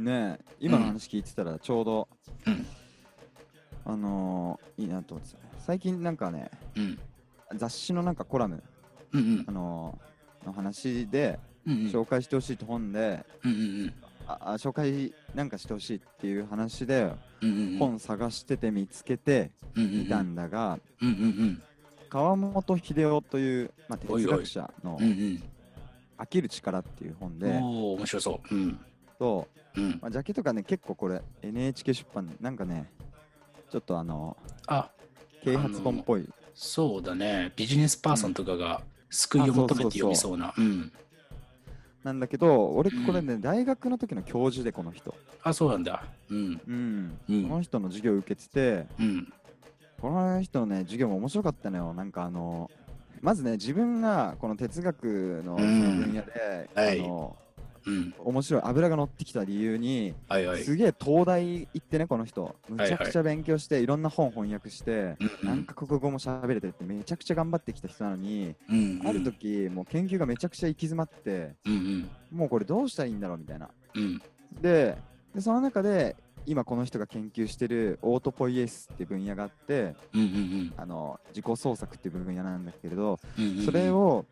[0.00, 2.08] ねえ、今の話聞いてたら、ちょうど、
[2.46, 2.66] うん
[3.84, 5.38] あのーいいなと思ってた。
[5.58, 6.98] 最近なんかね、うん
[7.56, 8.62] 雑誌のなんかコラム、
[9.12, 9.44] うんうん。
[9.46, 11.86] あのーの話で、うんうん。
[11.88, 13.54] 紹介してほしいって本で、うんう
[13.86, 13.94] ん
[14.26, 17.78] ああ紹介なんかしてほしいっていう話で、うんうんうん。
[17.78, 21.62] 本探してて見つけてうんうんうん見たんだが、うんうん
[22.08, 25.42] 川本秀夫という、まあ、哲学者のうんうん
[26.18, 28.54] 「飽きる力」っていう本うんで、面白そう。
[28.54, 28.78] うん。
[29.18, 29.98] と、うん。
[30.00, 32.90] まあ、ジャケとかね結構これ NHK 出版なんかね
[33.70, 34.90] ちょっとあのあ。
[35.42, 36.28] 啓発本っぽい。
[36.54, 37.52] そうだね。
[37.56, 40.52] ビジネスパーソンとかが救いを求めて読みそうな。
[40.56, 40.92] うん。
[42.04, 46.04] なんだけど俺うんこれね、大学の時の教授でこの人、あそうなんだ。
[46.30, 46.60] うん。
[46.66, 47.18] うん。
[47.28, 47.48] うん。
[47.48, 49.32] この人の授業を受けててうん。
[50.00, 51.94] この人のね授業も面白かったのよ。
[51.94, 52.70] なんかあの
[53.20, 57.00] まずね自分がこの哲学の分野で、はい。
[57.00, 57.36] あの
[57.86, 58.14] うん。
[58.18, 60.62] 面白い油が乗ってきた理由に、はいはい。
[60.62, 69.02] すげえ東大行ってねこの人むちゃはいくちゃ勉強して、いろんな本翻訳して、うん何カ国語も喋れてってめちゃくちゃ頑張ってきた人なのに、うん。
[69.06, 72.10] ある時もう研究がめちゃくちゃ行き詰まってうんうん。
[72.30, 74.22] もうこれどうしたらいいんだろうみたいなうん。
[74.60, 74.96] で
[75.34, 76.16] でその中で
[76.46, 83.64] 今この人が研究してるオートポイエスっていう分野があってうんうんあの自己創作っていう分野なんだけれどうんうん。
[83.64, 84.24] それ、を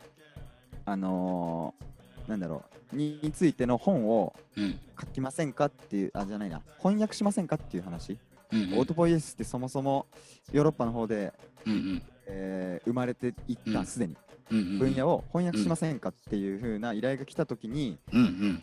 [0.84, 1.84] あのー
[2.28, 2.62] なんだろ
[2.92, 4.78] うにについての本をうん。
[5.00, 8.18] 書きませんかっていうあじゃないな翻訳しませんかっていう話、
[8.52, 8.78] うんうん。
[8.78, 10.06] オートポイエスってそもそも
[10.52, 11.32] ヨーロッパの方で、
[11.66, 12.02] うんうん。
[12.26, 14.16] えー生まれていっうんたすでに
[14.50, 14.78] うんうん。
[14.78, 18.62] 分野を翻訳しませんかっていう風な依頼が来た時にうんうん。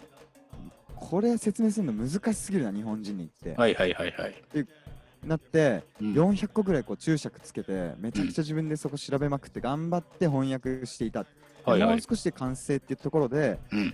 [0.95, 4.36] これ説明するの難しすぎるな日本人にって、はいはいはいはい。
[5.25, 11.25] なってうん400個ぐらいこう注釈つけてめちゃくちゃ自分でそこ調べまくって頑張って翻訳していた、
[11.65, 11.89] はいはい。
[11.91, 13.93] もう少しで完成っていうところでうん。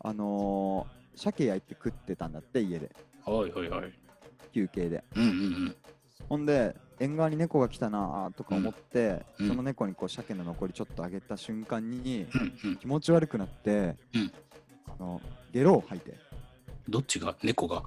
[0.00, 2.90] あのー、鮭焼いて食ってたんだって家で
[3.24, 3.92] はいはいはい。
[4.52, 5.76] 休憩でうんうん
[6.28, 12.70] ほんで縁側に猫が来たなーとか思って、うんその猫にこう鮭の残りちょっとあげた瞬間にうん。
[12.70, 14.32] うん気持ち悪くなって、うん
[14.88, 15.20] あの
[15.52, 16.18] ゲロを吐いて
[16.88, 17.36] どっちが？
[17.42, 17.82] 猫が？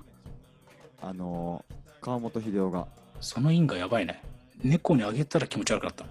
[1.01, 2.87] あのー、川本秀夫が
[3.19, 4.21] その因果やばいね。
[4.63, 6.05] 猫にあげたら気持ち悪かった。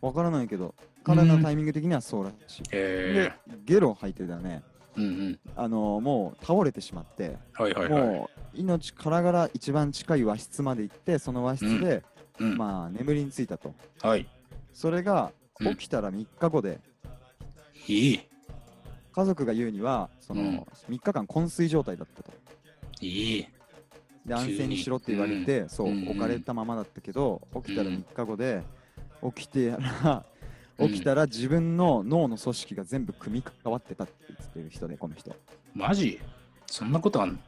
[0.00, 0.74] わからないけど
[1.08, 4.62] 彼のタイミング的にはそうらしい、へでゲロを吐いてたね
[4.96, 5.00] え。
[5.00, 5.40] うんうん。
[5.56, 8.02] あのー、もう倒れてしまって、はいはいはい。
[8.02, 12.02] もう命からがら一番近い和室まで行ってその和室で、
[12.40, 12.56] うん。
[12.58, 14.26] まあ眠りについたとはい。
[14.72, 16.80] それがうん起きたら3日後で、
[17.86, 18.20] いい。
[19.12, 22.32] 家族が言うにはその、うん3日間昏睡状態だったと
[23.00, 23.48] いい。
[24.26, 28.62] で安静にしろって言われて、そう、うん置かれたままだったけど起きたらうん3日後で
[29.34, 30.37] 起きてやらうん
[30.78, 35.34] 起きたら自分の脳の組織が全部組み変わってたって言ってる人でこの人。
[35.74, 36.20] マジ？
[36.66, 37.38] そんなことあんの？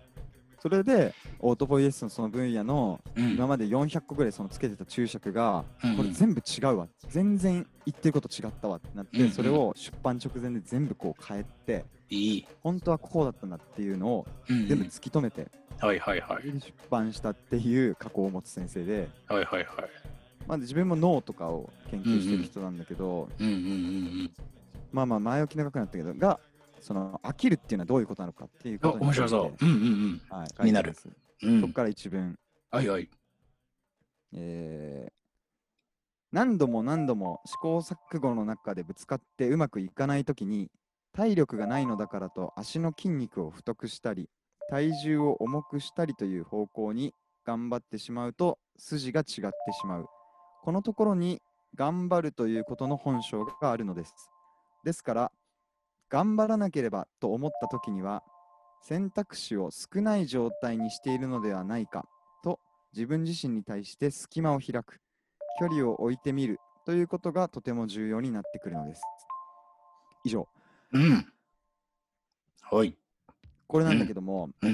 [0.63, 3.31] それでオートポイエスのその分野のうん。
[3.31, 5.97] 今まで400個ぐらいそのつけてた注釈が、うん。
[5.97, 6.89] これ全部違うわ。
[7.09, 12.47] 全然言ってること違ったわってなって、それを出版直前で全部こう変えていい。
[12.63, 15.47] 本当はこうだったんだっていうのを全部突き止めて、
[15.79, 16.43] はいはいはい。
[16.45, 19.67] 出版したっていう過去を持つ先生で、はいはいはい。
[20.51, 24.31] まあ、自分も脳とかを研究してる人なんだけど、うんうんうん
[24.91, 26.41] まあまあ前置き長くなったけどが
[26.81, 29.65] その飽きるっていうのはどういうことなのかっていうこと面白そう。
[29.65, 30.93] うんうんう、はい、気になる。
[31.45, 31.61] うん。
[31.61, 32.37] そこから一文、
[32.73, 33.09] はいはい。
[34.35, 35.13] えー
[36.33, 40.71] 何度も何度も試行錯誤の中でぶつかってうまくいかないときに
[41.13, 44.29] 体力がないのだからと足の筋肉を太くしたり
[44.69, 49.41] 体重を重くしたりという方向に頑張ってしまうと筋が違って
[49.73, 50.07] しまう
[50.63, 51.41] このところに
[51.75, 54.13] 頑張るということの本性があるのです
[54.85, 55.33] ですから
[56.11, 58.23] 頑張らなければと思ったときには
[58.83, 62.07] 選択肢を少ない状態にしているのではないか
[62.43, 62.59] と
[62.93, 65.01] 自分自身に対して隙間を開く
[65.59, 69.03] 距離を置いてみるということがとても重要になってくるのです
[70.25, 70.49] 以上
[70.93, 71.27] うん。
[72.63, 72.97] はい。
[73.71, 74.51] これなんだけども。
[74.61, 74.67] こ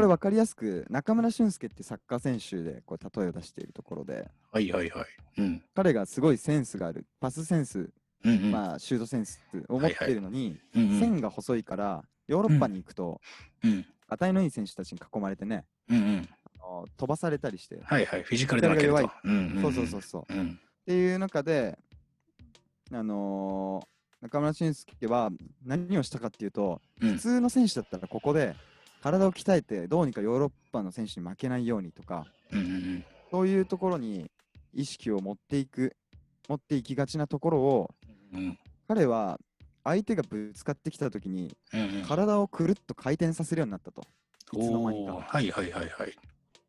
[0.00, 5.06] れ分かりやすく中村俊輔ってサッカー選手でこう例えを出しているところではいはいはい。
[5.38, 5.62] うん。
[5.72, 7.90] 彼がすごいセンスがあるパスセンス、
[8.24, 8.50] うんうん。
[8.50, 13.20] まあ、シュートセンスを持っているのに、うんうん線が細いからヨーロッパに行くと、
[13.62, 13.86] うん。
[14.08, 16.28] 値のいい選手たちに囲まれてねうんうん。
[16.44, 18.24] あの飛ばされたりして、はいはい。
[18.24, 18.96] フィジカルで負けると。
[18.96, 20.48] フィジカうんうんんそうそうそうそううん。
[20.48, 21.78] っていう中で、
[22.92, 25.30] あのー中村俊輔は
[25.64, 28.54] 何をしたかっていうと、うん普通の選手だったらここで
[29.02, 32.26] 体を鍛えてどうにかヨーロッパの選手に負けないようにとか
[33.30, 34.30] そういうところに
[34.74, 35.96] 意識を持っていく
[36.48, 37.90] 持っていきがちなところを
[38.34, 38.58] うん。
[38.88, 39.38] 彼は
[39.84, 41.56] 相手がぶつかってきた時に。
[42.06, 44.02] 体をくるっと回転させるようになったと
[44.52, 46.16] いつの間にかはいはいはいはい。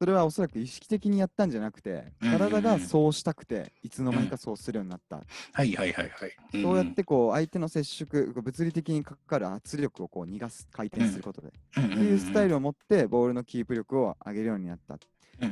[0.02, 5.18] それはおそらく意識的にやったんじゃなくて体がそうしたくていつの間にかそうするようになった。
[5.54, 6.58] はいはいはいはい。
[6.58, 11.86] んそうやってこう相手の接触、物理的にかかる圧力をこう逃がす、回転することで、うん。
[11.86, 12.50] っていうスタイル。
[12.50, 14.98] ルを持ってボールのキープ力を上げるようになった。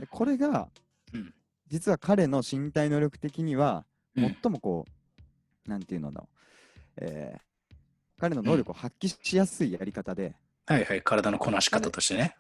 [0.10, 0.70] これが
[1.14, 1.32] うん。
[1.68, 3.86] 実は彼の身体能力的には
[4.16, 4.36] うん。
[4.42, 4.88] 最もこ
[5.68, 6.38] う、なんていうのだろう、
[7.02, 7.42] えー
[8.20, 10.36] 彼の能力を発揮しやすいやり方で、
[10.70, 11.02] はいはい。
[11.02, 12.36] 体のこなし方としてね。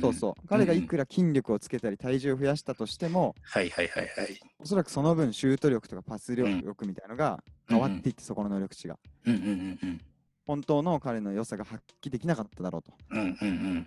[0.00, 4.40] そうそう、彼がいくら筋力をつけたり体重を増やしたとしても、はいはいはいはい。
[4.60, 8.96] おそらくその分シュート力とかパスうん力みたいのが変わっていって、そこの能力値が。
[9.26, 10.00] うんうんうんうん。
[10.46, 12.92] 本当の彼の良さが発揮できなかっただろうと。
[13.10, 13.86] うんうん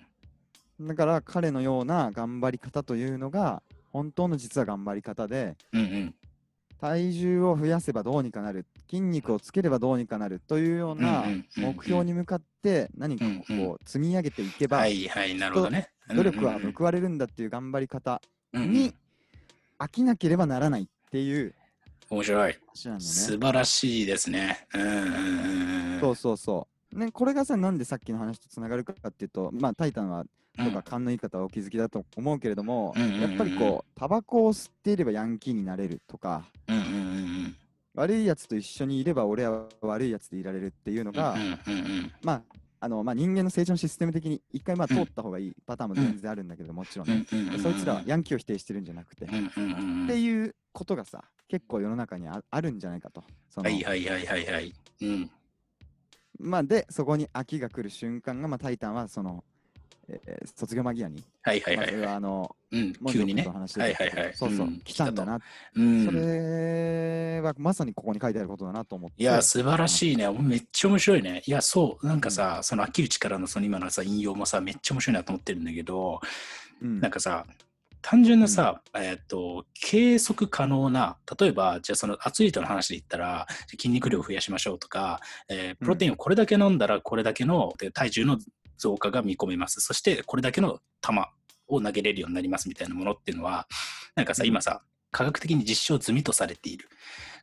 [0.79, 0.87] うん。
[0.87, 6.15] だから彼のような頑張り方というのが本当の実は頑張り方でうんうん。
[6.79, 11.23] 体重を増やせばどうにかなる筋肉をつければどうにかなるというような
[11.55, 15.89] 目標に向かって何かこう積み上げていけばはいはい、なるほどね。
[16.13, 18.21] 努力は報われるんだっていう頑張り方
[18.53, 18.93] に
[19.79, 21.55] 飽きなければならないっていう
[22.09, 22.55] 面白い。
[22.99, 24.67] 素晴らしいですね。
[24.73, 25.99] うん。
[25.99, 26.97] そうそうそう。
[26.99, 30.23] ね、これがさ、なんでさっきの話とつながるかっていうと、まあ、タイタンは
[30.57, 36.91] とか勘のいい方はお気づきだと思うけれども、うんうんうんうんやっぱりこう、タバコを吸っていればヤンキーになれるとか、うんうんうんう
[37.47, 37.55] ん。
[37.95, 42.41] 悪いやつと一緒にいれば俺は悪いやつでいられるっていうのが、うんうんうんまあ、
[42.81, 47.25] あのまあ、人間の成長のシステム的に一回まあうん通った方がいいパターンも全然あるんだけど、もちろんね。
[47.31, 53.23] うんそいつらはヤンキーを否定してるんじゃなくて、っていうことがさ、結構世の中にああるんじゃないかと。
[53.49, 54.73] そのはいはいはいはいはい。
[55.01, 55.31] うん。
[56.37, 59.43] まあ、で、そこに飽きが来る瞬間が、まあ、タイタンはその、
[60.09, 62.07] えー卒業間際に、はいはいはいは。
[62.07, 63.43] はいあの、うん、急にね。
[63.43, 64.33] 君と話してはいはいはい。
[64.33, 65.25] そうそう、ん来たんだ。
[65.25, 65.39] な、
[65.75, 66.05] うん。
[66.05, 69.21] それはまさにここに書いてあることだなと思って。
[69.21, 70.29] いや、素晴らしいね。
[70.31, 71.41] めっちゃ面白いね。
[71.45, 76.19] いや、そう、なんかさ、その飽きる力のその今のさ、引用もさ、めっちゃ面白いなと思ってるんだけど、
[76.81, 77.45] うん、なんかさ、
[78.01, 88.37] 単純なさ、えーっと、計測可能な、例えば、じゃあそのアスリートの話で言ったら、筋肉量を増やしましょうとか、えープロテインをこれだけ飲んだら、これだけので体重の
[88.77, 89.81] 増加が見込めます。
[89.81, 91.11] そして、これだけの球
[91.67, 93.67] を投げれるようになりますみたいなものっていうのは、
[94.15, 96.89] なんかさ、うん今さ、科学的に実証済みとされている。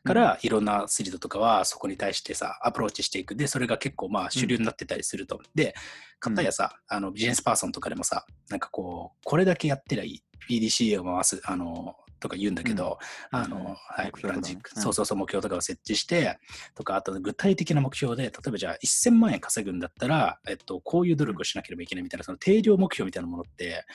[0.03, 3.35] から、いろんなアスリートとかはそこに対してさ、アプローチしていく。
[3.35, 5.41] で、それが結構まあ主流になってたりすると。
[5.55, 5.73] で、
[6.19, 10.23] かたやさ、あのビジネスパーソンとかでもさ、なんかこう、これだけやってりゃいい。
[10.49, 12.97] PDCA を回す、あの、とか言うんだけど、
[13.31, 13.39] うん。
[13.39, 16.39] あの、うんはい、プランジック、うんそうそうそう、目標とかを設置して、
[16.73, 23.85] とか、あと具体的な目標で、例えばじゃあ1000万円稼ぐんだったら、えっと、こういう努力をしなければいけないみたいな、その定量目標みたいなものって、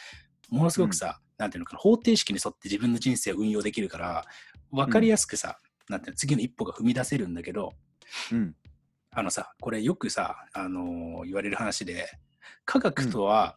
[0.50, 4.24] ものすごくさ、なんていうのかな、方程式に沿って自分の人生を運用できるから、
[4.70, 7.72] わかりやすくさ、なんていうの、次の一歩が踏み出せるんだけど、
[8.32, 8.54] うん、
[9.10, 12.08] あのさ、これよくさ、あのー言われる話で、
[12.64, 13.56] 科学とは、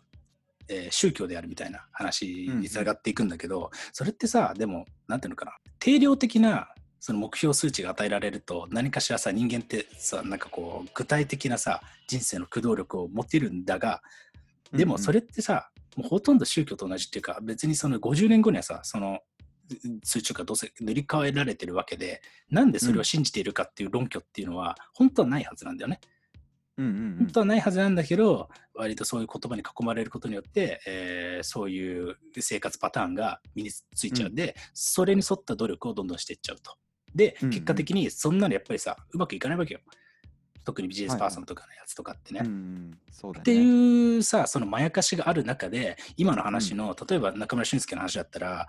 [0.68, 6.70] えー宗教であるみたいな話につながっていくんだけど、それってさ、でも、なんていうのかな、定量的な
[7.00, 14.04] その目標数値が与えられると、何かしらさ、人間ってさ、なんかこう、具体的なさ、人生の駆動力を持てるんだが、
[14.72, 19.20] でもそれってさ、もうほとんど宗教と同じっていうか、別にその50年後にはさ、その
[20.04, 22.22] 数値がどうせ塗り替えられてるわけで、
[22.52, 26.00] なんでそれを信じているかっていう論拠っていうのは、本当はないはずなんだよね。
[26.04, 26.21] うん
[26.82, 36.76] うんうん本当はないはずなんだけど、割とそういう言葉に囲まれることによって、えーそういう生活パターンが身についちゃうんで、それに沿った努力をどんどんしていっちゃうと。
[37.16, 39.82] で、うんうん結果的にそんなのやっぱりさ、うまくいかないわけよ。
[40.64, 42.42] 特にビジネスパーソンとかのやつとかってね。
[42.44, 42.98] うん。
[43.40, 48.68] っていうさ、そのまやかしがある中で、今の話の、例えば中村俊輔の話だったら、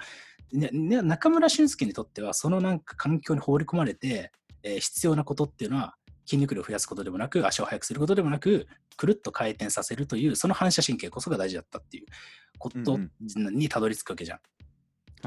[0.52, 5.96] ねね、中村俊輔にとっては、そのなんか環境に放り込まれて、えー必要なことっていうのは、
[6.32, 8.66] 筋肉量を増やすことでもなく、足を速くすることでもなく、
[8.96, 12.06] くるっと回転させるという、その反射神経こそが大事だったっていう
[12.58, 13.10] ことうん
[13.54, 14.40] にたどり着くわけじゃん。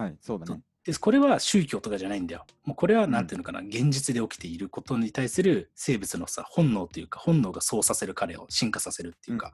[0.01, 0.61] はい、そうだね。
[0.83, 2.45] で、これは宗教とかじゃないんだよ。
[2.63, 9.51] もうこれはなんていうのかな、現実で起きていることに対する生物のさ、本能というか、本能がそうさせる彼を進化させるっていうか、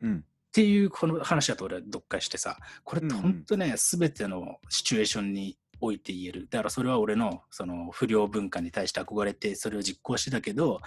[0.00, 0.16] うん。
[0.18, 6.48] っていうこの話だと俺は読解してさ、これってうんうん本当ね、すべてのシチュエーションにおいて言える。
[6.48, 10.80] だからそれは俺のその不良文化に対して憧れてそれを実行してたけど、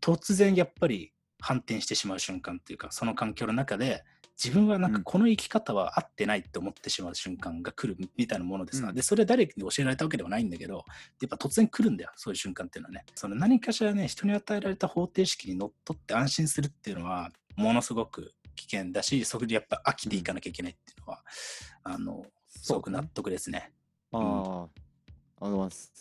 [0.00, 4.04] 突然やっぱり反転してしまう瞬間っていうか、その環境の中で、
[4.42, 10.84] 自分はなんかこの生き方は合ってないって思ってしまう瞬間が来るみたいなものでさ、うんで、それは誰に教えられたわけではないんだけど、
[11.20, 13.04] やっぱ突然来るんだよ、そういう瞬間っていうのはね。
[13.14, 21.22] その何かしらね、人に与えられた方程式にのっとって安心するっていうのは、ものすごく危険だし、そこでやっぱ飽きていかなきゃいけないっていうのは、
[21.84, 23.72] あの、すごく納得ですね。
[24.12, 24.66] あ
[25.40, 25.92] あ、アドバンス。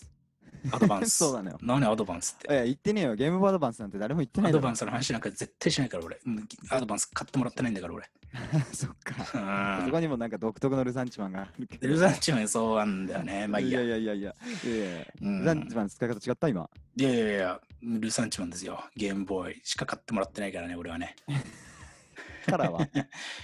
[0.72, 1.10] アドバンス。
[1.18, 2.48] そうだね何アドバンスって？
[2.54, 3.16] え、言ってねえよ。
[3.16, 6.20] ゲームアドバンスなんて誰も言ってないだろアドバンスの話なんか絶対しないから俺。
[6.26, 8.10] うんアドバンス買ってもらってないんだから俺。
[8.74, 9.80] そっか。
[9.80, 11.88] うんそこにもなんか独特のルサンチマンがあるけど。
[11.88, 13.48] ルザンチマンそうなんだよね。
[13.48, 13.82] まあいいや。
[13.82, 14.36] いやいやいやいや。
[14.66, 16.70] いやいやいやうんルサンチマンの使い方違った今？
[16.96, 18.84] いやいやいや、ルサンチマンですよ。
[18.96, 21.16] ゲームボーイしか買ってもらってないからね、俺はね。
[22.46, 22.86] カラーは？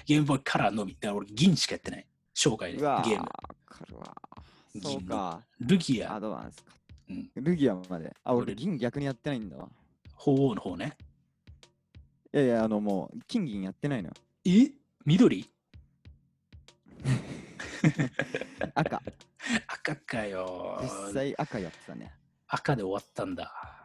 [0.05, 0.93] ゲームボーイカラーのみ。
[0.99, 2.05] だから俺、銀しかやってない。
[2.33, 3.25] 生涯でうわゲーム。
[3.67, 4.15] カルは。
[4.81, 5.41] そうか。
[5.59, 6.73] ルギア、アドバンスか。
[7.09, 8.13] うん、ルギアまで。
[8.23, 9.69] あ、俺俺銀逆にやってないんだわ。
[10.15, 10.97] 鳳凰の方ね。
[12.33, 14.13] いやいや、あのもう、金銀やってないのよ。
[14.45, 14.71] え？
[15.05, 15.49] 緑？
[18.73, 19.01] 赤。
[19.67, 20.79] 赤かよ。
[20.81, 22.11] 実際赤やってたね。
[22.47, 23.84] 赤で終わったんだ。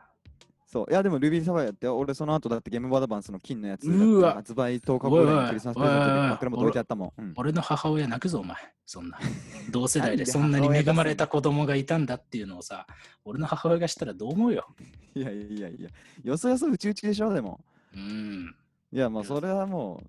[0.70, 0.86] そう。
[0.88, 3.90] いや、でも、ルビーサファイアって、俺その後だってゲームボーイアドバンスの金のやつ
[4.22, 7.12] 発売10日後にクリスマスプレゼントおいおいおいで枕元置いてあったもん。
[7.20, 8.56] うん俺の母親泣くぞ、お前。
[8.86, 9.18] そんな。
[9.72, 12.86] 同世代でそんなに恵まれた子供がいたんだっていうのをさ、
[13.24, 14.68] 俺の母親がしたらどう思うよ。
[15.16, 15.90] いやいやいやいや、
[16.22, 17.58] よそよそ打ち打ちでしょ、でも。
[17.92, 18.54] うん。
[18.92, 20.00] いや、もうそれはも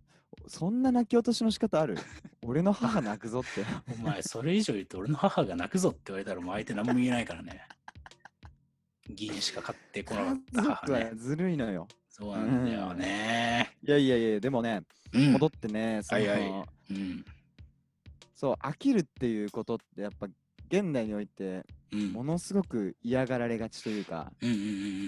[0.45, 1.97] う、そんな泣き落としの仕方ある？
[2.45, 3.66] 俺の母泣くぞって。
[3.99, 7.68] お前、それ以上言うと俺の母が泣くぞって言われたらもう相手何も言えないからね。
[9.10, 11.16] 銀しか買ってこなかった。
[11.16, 11.88] ずるいのよ。
[12.10, 13.76] そうなんだよね。
[13.84, 14.84] いやいやいや、でもね、
[15.14, 15.34] うん。
[15.34, 16.49] 戻ってね、その、はいはい
[16.91, 17.26] うん。
[18.36, 20.28] そう、飽きるっていうことって、やっぱ、
[20.68, 22.12] 現代において、うん。
[22.12, 24.58] ものすごく嫌がられがちというか、うんうんう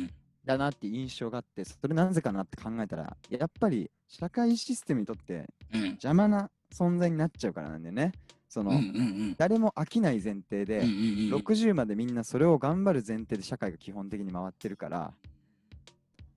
[0.05, 0.09] ん
[0.45, 5.81] だなって印象があって、それなぜかなって考えたら、やっぱり社会システムにとってうん。
[5.81, 5.87] うん。
[5.91, 8.11] 邪魔な存在になっちゃうからなんだよね。
[8.53, 8.83] その、うんうんう
[9.31, 9.35] ん。
[9.35, 10.93] 誰も飽きない前提で、うんうんうん
[11.33, 15.11] 60までみんなそれを頑張る前提で社会が基本的に回ってるから、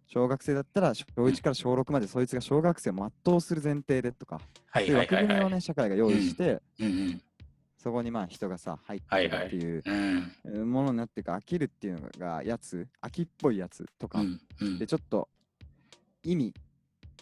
[0.06, 2.94] 小学生だったら小1から小6までそいつが小学生を
[3.24, 4.40] 全うする前提でとか、
[4.70, 5.24] はいそういうはいはいはい。
[5.24, 7.22] 枠組みをね、社会が用意して、うんうん。
[7.76, 15.28] そこにまあ人がさ、入ってるっていうものになってか、飽きるっていうのがやつ、飽きっぽいやつとか、うんうんで、ちょっと
[16.22, 16.54] 意味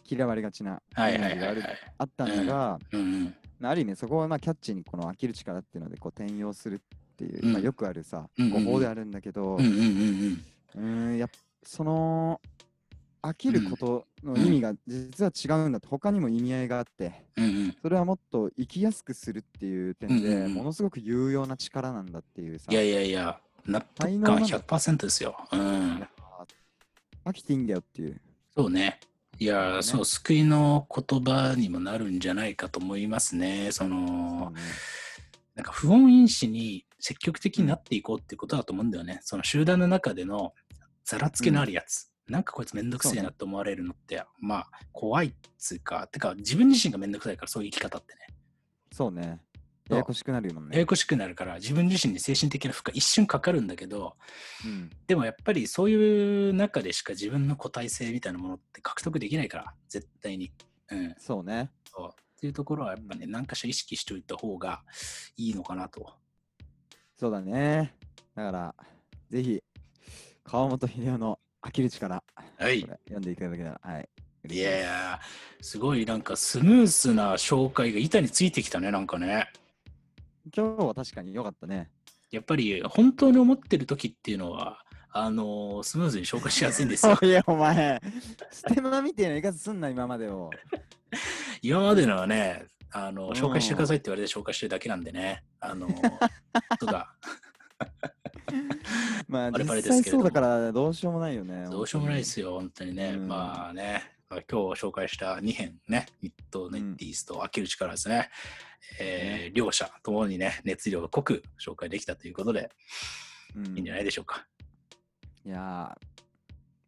[0.08, 1.68] 嫌われがちなはいイメージが。
[1.98, 3.34] あったんだが、うんうん。
[3.62, 6.78] ある意味そこをまあキャッチにこの飽きる力っていうのでこう転用するっ
[7.16, 11.28] ていう、うんまあ、よくあるさ、うんうんうん誤報であるんだけど、うんや
[11.62, 12.40] その
[13.24, 17.44] 飽きることの意味が実は違うんだって、他にも意味合いがあって、うん。
[17.44, 17.76] うんうん。
[17.80, 25.36] それはもっと生きやすくするっていう点で、うんうんうんものすごく有用な力なんだっていうさ、いやいやいや、納得感100%ですよ。
[25.52, 26.06] うん。
[27.24, 28.20] 飽きていいんだよっていう。
[28.54, 29.00] そうね。
[29.38, 33.72] いや、そう、救いの言葉にもなるんじゃないかと思いますね。
[33.72, 34.60] その、ね
[35.54, 39.20] なんか不穏因子に積極的になっていこうっていうことだと思うんだよね。
[39.22, 40.52] その集団の中での
[41.04, 42.10] ざらつけのあるやつ。
[42.26, 48.20] なんかこいつめんどくせえなって思われるのって、まあ怖いっつうか、てか自分自身がめんどくさいからそういう生き方ってね。
[48.92, 49.40] そうね。
[49.90, 50.76] ややこしくなるもんね。
[50.76, 54.16] ややこしくなるから自分自身に精神的な負荷一瞬かかるんだけど、
[54.64, 60.52] うん、でもやっぱりそういう中でしか自分の個体性みたいなものって獲得できないから、絶対に。
[60.90, 61.14] うん。
[61.18, 61.70] そうね。
[61.84, 64.82] そうっていうところはやっぱね、何かしら意識しておいた方が
[65.36, 66.14] いいのかなと。
[67.18, 67.94] そうだね。
[68.34, 68.74] だから、
[69.30, 69.62] ぜひ、
[70.44, 72.22] 川本秀夫の飽きる力、
[72.58, 72.80] はい。
[72.80, 74.08] 読んでいただけたら、はい。
[74.50, 75.20] いやいや、
[75.62, 79.50] すごいなんかスムースな紹介が板についてきたね、なんかね。
[80.54, 81.90] 今日は確かに良かったね。
[82.30, 87.16] やっぱり本当に思ってる時っていうのは、あのースムーズに紹介しやすいんですよ。
[87.22, 88.00] いや、お前、
[88.50, 90.50] ステマみてえな言い方すんな、今までを。
[91.62, 95.44] 今までのはね、あのうん紹介してくださいって言われて紹介してるだけなんでね。
[95.60, 97.14] あのーとか、
[99.28, 101.66] まあ、バレバレ実際ですけれどもそうだから、どうしようもないよね。
[101.70, 103.10] どうしようもないですよ、本当にね。
[103.10, 108.30] うんまあね、まあ今日紹介した2編ね、ミッドネッティースと飽きる力ですね。
[109.00, 112.70] えー両者ともにね、熱量が濃く紹介できたということで、
[113.54, 113.76] うん。
[113.76, 114.46] いいんじゃないでしょうか。
[115.46, 116.14] いやー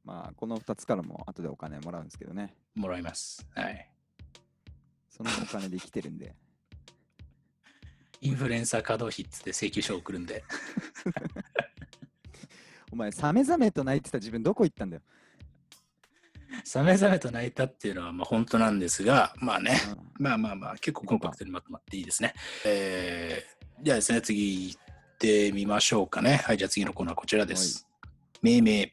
[0.07, 2.55] まあ、この2つからも後でお金もらうんですけどね。
[2.77, 3.45] もらいます。
[3.55, 3.91] はい。
[5.11, 6.35] そのお金で生きてるんで。
[8.21, 10.45] インフルエンサー稼働費っつって請求書を送るんで。
[12.93, 15.03] お前、サメザメと泣いてた自分どこ行ったんだよ。
[16.69, 19.81] サメザメと泣いたっていうのはまあ本当なんですが、まあね、
[20.19, 22.35] うんまあまあまあ、結構コンパクトにまとまっていいですね。
[22.65, 24.81] えー、じゃあですね、次行っ
[25.17, 26.41] てみましょうかね。
[26.45, 27.87] はい、じゃあ次のコーナーこちらです。
[28.43, 28.93] 命名。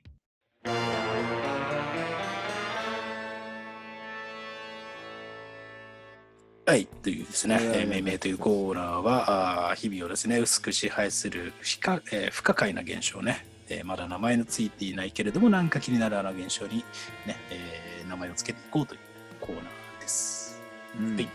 [6.67, 16.77] はい、というですね、はいはいはいえー命名というコーナーは、あー日々をですね、薄く支配する不可,、えー不可解な現象ね、えーまだ名前のついていないけれども、なんか気になるあの現象に、
[17.25, 18.99] ねえー名前をつけていこうという
[19.39, 19.63] コーナー
[20.01, 20.61] です。
[20.99, 21.29] うんはいよ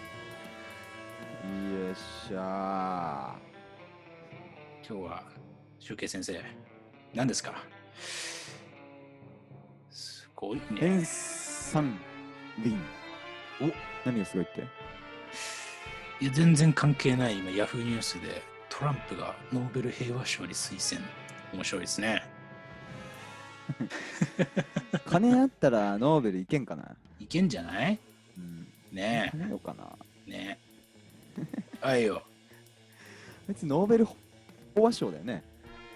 [1.92, 3.34] っしゃ
[4.88, 5.22] 今日は、
[5.78, 6.40] 集計先生、
[7.14, 7.54] 何ですか？
[9.90, 10.74] すごいー。
[10.74, 10.80] ね。
[10.80, 11.98] 天三
[12.62, 12.78] 輪。
[13.60, 13.72] お
[14.06, 14.60] 何がすごいって？
[16.20, 21.06] いや全然関係ない今ヤフーニュースでトランプがノーベル平和賞に推薦
[21.52, 22.22] 面白いですね。
[25.06, 27.98] 金あったらノーベルいけんかな、いけんじゃない？
[28.36, 29.84] うん、ね金ようかな？
[30.26, 30.58] えね
[31.82, 31.86] え。
[31.86, 32.22] はいよ。
[33.46, 34.10] 別にノーベル飽
[34.76, 35.42] 和賞だよね。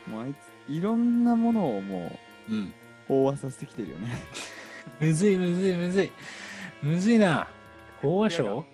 [0.07, 2.73] もうあいついろんなものをもうん。
[3.09, 4.17] う飽和させてきてるよね。
[5.01, 6.13] むずいむずいむずい。
[6.83, 7.49] むずいな。
[8.03, 8.65] 飽和賞？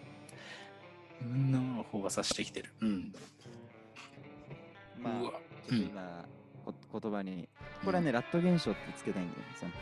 [1.22, 2.72] うんなものを飽和させてきてる。
[2.80, 3.12] うん。
[5.00, 5.32] まあうわ。
[5.68, 6.37] ちょっと今、こ
[6.92, 7.48] 言葉に。
[7.84, 9.46] これはね、ラット現象ってつけたいんだよね。
[9.58, 9.72] その。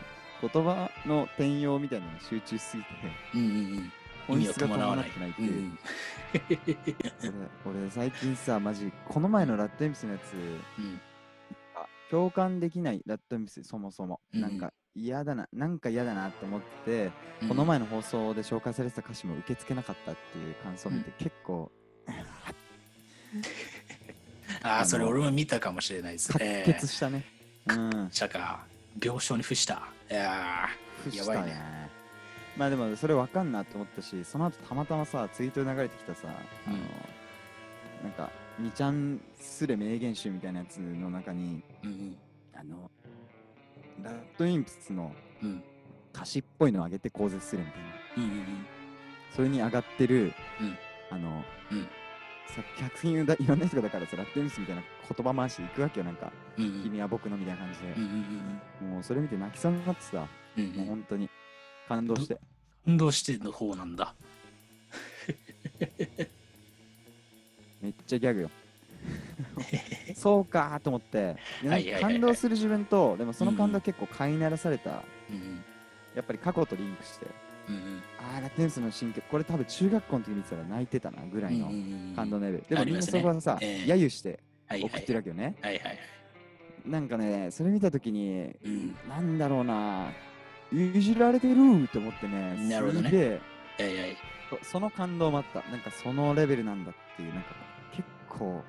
[0.43, 2.89] 言葉の転用みたいなのに集中しすぎて、
[3.35, 3.51] うんうんう
[3.81, 3.93] ん。
[4.27, 5.49] 本質が伴わない伴ってないってい。
[5.49, 5.53] う。
[5.53, 5.79] うんうん。
[7.65, 11.01] 俺俺最近さ、マジ、この前のラッドインプスのやつ、うん。
[11.75, 14.21] あ共感できないラッドインプス、そもそも。
[14.35, 17.49] うんなんか嫌だな、なんか嫌だなって思ってて、うん。
[17.49, 21.71] この前の放送で紹介されてた歌詞も受け付けなかったっていう感想を見て、結構、
[24.67, 26.77] ああ、それ俺も見たかもしれないです滑ね。
[26.81, 27.25] 血したね。
[27.69, 28.09] うん。
[28.11, 28.65] したか。
[29.03, 29.83] 病床に伏した。
[30.11, 30.69] いや
[31.05, 31.91] ふしたねやばいね
[32.57, 36.29] まあでもそれわかんなって思ったしその後たまたまさツイートで流れてきたさ、
[36.67, 36.77] あの
[38.03, 38.31] なんか
[38.63, 42.17] 2ちゃんすれ名言集みたいなやつの中にーうん
[42.55, 42.91] あの
[44.03, 45.13] ラッドインプスの
[45.43, 45.63] うんうん
[46.15, 48.67] 歌詞っぽいのを上げて口舌するみたいなうんうん
[49.35, 50.79] それに上がってる、うん
[51.11, 51.89] あの、うん
[52.49, 56.83] さ客品だいろんな人がだからさラッドインプスみたいな言葉回しでいくわけよなんか、うんうん。
[56.83, 57.87] 君は僕のみたいな感じで。
[57.97, 58.03] うん、
[58.83, 60.79] うんもうそれ見て泣きそうになってさ、もううんうん。
[60.79, 61.31] うん本当に
[61.89, 62.39] 感動して。
[62.87, 64.15] 運動しての方なんだ。
[67.83, 68.51] めっちゃギャグよ。
[70.15, 71.37] そうかーと思って、
[72.01, 75.65] 感動する自分と、でもその感動結構飼いならされた、うん。
[76.15, 77.27] やっぱり過去とリンクして、
[78.19, 81.67] あー、ラテンスの新曲、これ多分中学校の時見てたら泣いてたなぐらいの
[82.15, 82.47] 感動ね。
[82.47, 82.65] のレベル。
[82.69, 85.57] でもみんなそこはさ、ええ揶揄してはい送ってるわけよね。
[85.61, 85.99] はいはい。
[86.85, 90.11] なんかね、それ見た時に、うんなんだろうな、
[90.73, 93.23] いじられてるーって思ってね、なるほどねすげ
[93.79, 94.17] えはいはい。
[94.63, 95.69] そその感動もあった。
[95.71, 97.49] なんかそのレベルなんだっていう、なんか
[97.93, 98.63] 結構、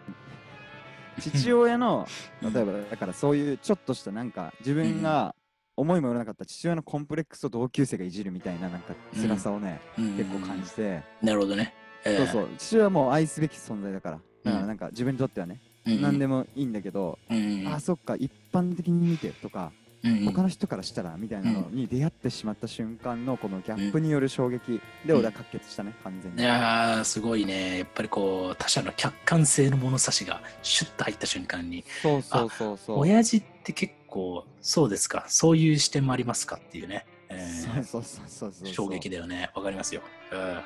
[1.20, 2.08] 父親の、
[2.41, 5.34] うん例えばだからそういうちょっとしたなんか自分が
[5.78, 11.73] 思いもよらなかった父親のコンプレックスを同級生がいじるみたいななんか辛さをね、結結構感じて、なるほどね。
[12.03, 14.19] そうそう、父親はもう愛すべき存在だから。
[14.43, 16.01] だからうんなんか自分にとってはね、うん。
[16.01, 19.88] 何でもいいんだけど、うんうんあ、そっか、一般的に見てとか、うんうん
[20.25, 26.43] 他の人からしたらみたいなのに出会ってしまった瞬間のこのギャップによる衝撃で俺は確結したね、完全いに。
[26.43, 27.80] やーすごいね。
[27.80, 32.99] やっぱりこう、他者の客観性の物差しがシュッと入った瞬間に、そうそうそうそう。
[32.99, 37.05] 親父って結構、そうですか、そういう視点もありますかっていうね。
[37.30, 38.68] えーそうそうそうそう。
[38.74, 39.51] 衝撃だよね。
[39.53, 40.01] わかりますよ。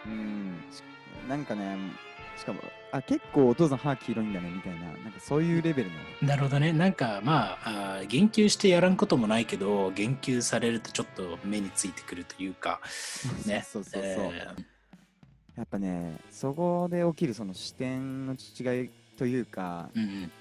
[0.06, 0.56] うん
[1.28, 1.78] なんかね、
[2.38, 2.62] しかも、
[2.92, 5.98] あ、結構お父さん歯黄色いんだねみたいな、なんかそういうレベルの。
[6.28, 6.74] なるほどね。
[6.74, 12.82] なんかまああー、言及してやらんこともないけど、言及されるとちょっと目についてくるというか、
[13.46, 13.64] ね。
[13.68, 14.04] そうそうそう。
[14.04, 14.48] え
[15.58, 20.32] やっぱね、そこで起きるその視点の違いというか、ーうん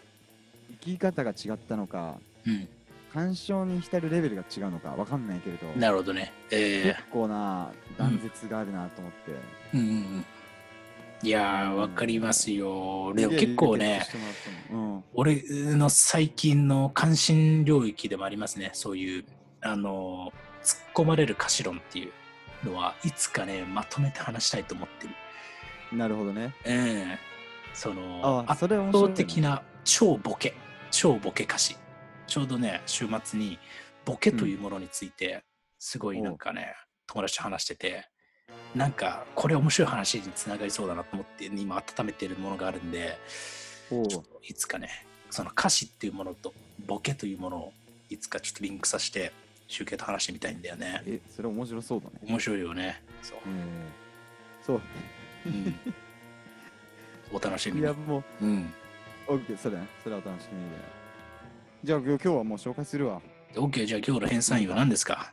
[0.70, 2.68] 生き方が違ったのか、うん
[3.12, 5.80] 干渉に浸るレベルが違うのかわかんないけれど、うん。
[5.80, 6.32] なるほどね。
[6.50, 9.76] え結構な断絶があるなと思って。
[9.76, 10.24] ーうんうんうん
[11.22, 13.12] いやー、わかりますよ。
[13.14, 14.06] でも結構ね
[14.70, 15.04] うん。
[15.12, 18.70] 俺の最近の関心領域でもありますね。
[18.72, 19.24] そういう、
[19.60, 20.32] あの、
[20.62, 22.10] 突っ込まれる歌詞論ってい
[22.64, 25.14] うのはいつかね、まとめて話したいと思ってる。
[25.94, 26.54] なるほどね。
[26.64, 27.18] ええ
[27.74, 30.54] その、あ、圧それ面白い倒的な超ボケ、
[30.90, 31.76] 超ボケ歌詞。
[32.30, 33.58] ちょうどね、週末に
[34.04, 35.42] ボケというものについて、
[35.80, 36.76] すごいなんかね、
[37.08, 38.08] 友達と話してて、
[38.72, 43.18] なんかこれ面白い話につながりそうだなと思って、今温めてるものがあるんで、
[44.48, 46.54] いつかね、その歌詞っていうものと
[46.86, 47.72] ボケというものを
[48.08, 49.32] いつかちょっとリンクさせて、
[49.66, 51.02] 集計と話してみたいんだよね。
[51.06, 52.12] え、それ面白そうだね。
[52.28, 53.02] 面白いよね。
[53.22, 53.38] そう。
[53.44, 54.80] えーそう。
[55.46, 55.74] うん、
[57.32, 57.92] お楽しみにいや、。
[57.92, 58.72] もう、うん。
[59.26, 59.88] オッケー、それね。
[60.02, 60.99] それはお楽しみで。
[61.82, 63.22] じゃあ、今日はもう紹介するわ。
[63.54, 65.32] OK、じゃあ今日の編纂員は何ですか？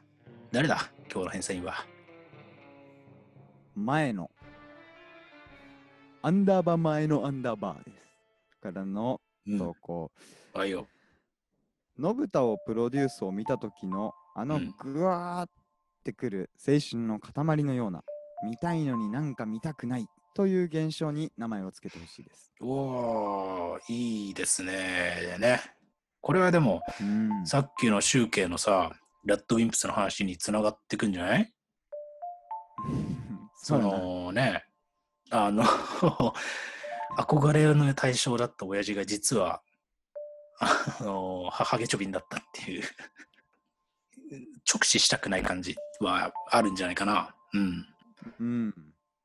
[0.53, 0.89] 誰だ？
[1.11, 1.73] 今日の編纂員は。
[3.75, 4.31] 前の、
[6.21, 8.57] アンダーバー前のアンダーバーです。
[8.61, 10.11] からのうん投稿。
[10.53, 10.87] あいよ。
[11.99, 15.49] のぶたをプロデュースを見た時のあのうんぐわーっ
[16.05, 18.03] てくる青春の塊のような
[18.49, 22.53] 見たいのになんか見たくないという現象に名前をつけてほしいです。
[22.61, 25.35] おー、いいですね。
[25.39, 25.59] ね。
[26.22, 28.91] これはでも、うんさっきの集計のさ、
[29.26, 31.53] ラッドウィンプスの話につながってくんじゃない？
[33.63, 34.65] そのね、
[35.30, 35.63] あの、
[37.18, 39.61] 憧れの対象だった親父が実は、
[40.59, 42.84] あの、母毛ちょびんだったっていう、
[44.72, 47.36] 直視したくない感じはあるんじゃないかな。
[47.53, 47.86] うん。
[48.39, 48.74] うん、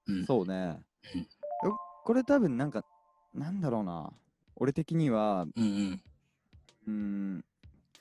[0.06, 0.26] うん。
[0.26, 0.80] そうね
[1.14, 1.20] うん。
[1.68, 2.84] よこれ多分なんか、
[3.34, 4.10] なんだろうな。
[4.56, 6.02] 俺的には、うんうん。
[6.86, 7.44] うん、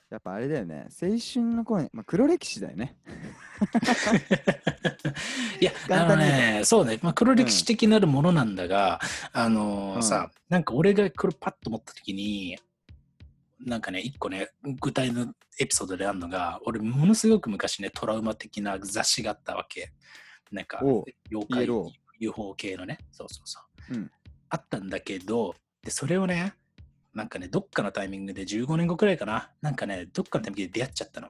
[0.09, 0.87] やっぱあれだよね。
[1.01, 2.97] 青春の頃に、まあ、黒歴史だよね。
[5.61, 8.99] いや、あの簡単に言うね、そうね、まあ、黒歴史的なるものなんだが、
[9.33, 12.57] あのうんさ、なんか俺がこれパッと持った時に、
[13.65, 19.91] なんかね、一個ね、具体のエピソードであるのが、俺、ものすごく昔ね、トラウマ的な雑誌があったわけ。
[20.51, 21.67] なんか妖怪
[22.19, 23.59] UFO 系のね、そうそうそ
[23.91, 23.93] う。
[23.93, 24.11] うん
[24.53, 26.53] あったんだけど、で、それをね、
[27.13, 31.29] なんかね、どっかのタイミングで15年後くらいかな、なんかね、どっかのタイミングで出会っちゃったの。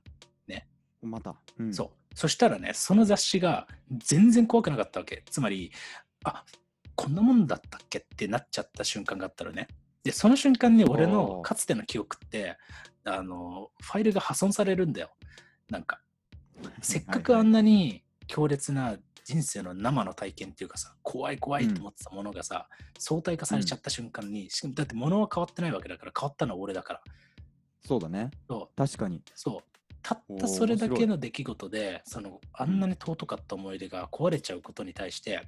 [1.02, 1.36] また。
[1.60, 1.90] うんそう。
[2.14, 5.24] そしたらね、その雑誌が全然怖くなかったわけ。
[5.30, 5.72] つまり、
[6.24, 6.44] あ
[6.96, 9.68] こんなもんだったっけってなっちゃった瞬間があったのね。
[10.04, 12.58] で、その瞬間に俺のかつての記憶って、
[13.04, 15.12] あの、ファイルが破損されるんだよ。
[15.70, 16.02] なんか、
[16.82, 22.68] せっかくあんなに強烈な人生の生の体験っていうかさ、怖い怖いと思ってたものがさ、
[22.98, 27.02] 相対化されちゃった瞬間に、しかもだって物は変わってないわけだから、変わったのは俺だから。
[27.86, 28.32] そうだね。
[28.48, 29.22] そう確かに。
[29.36, 29.78] そう。
[30.04, 35.48] たったそれだけの出来事で、そのあんなに尊かった思い出が壊れちゃうことに対して、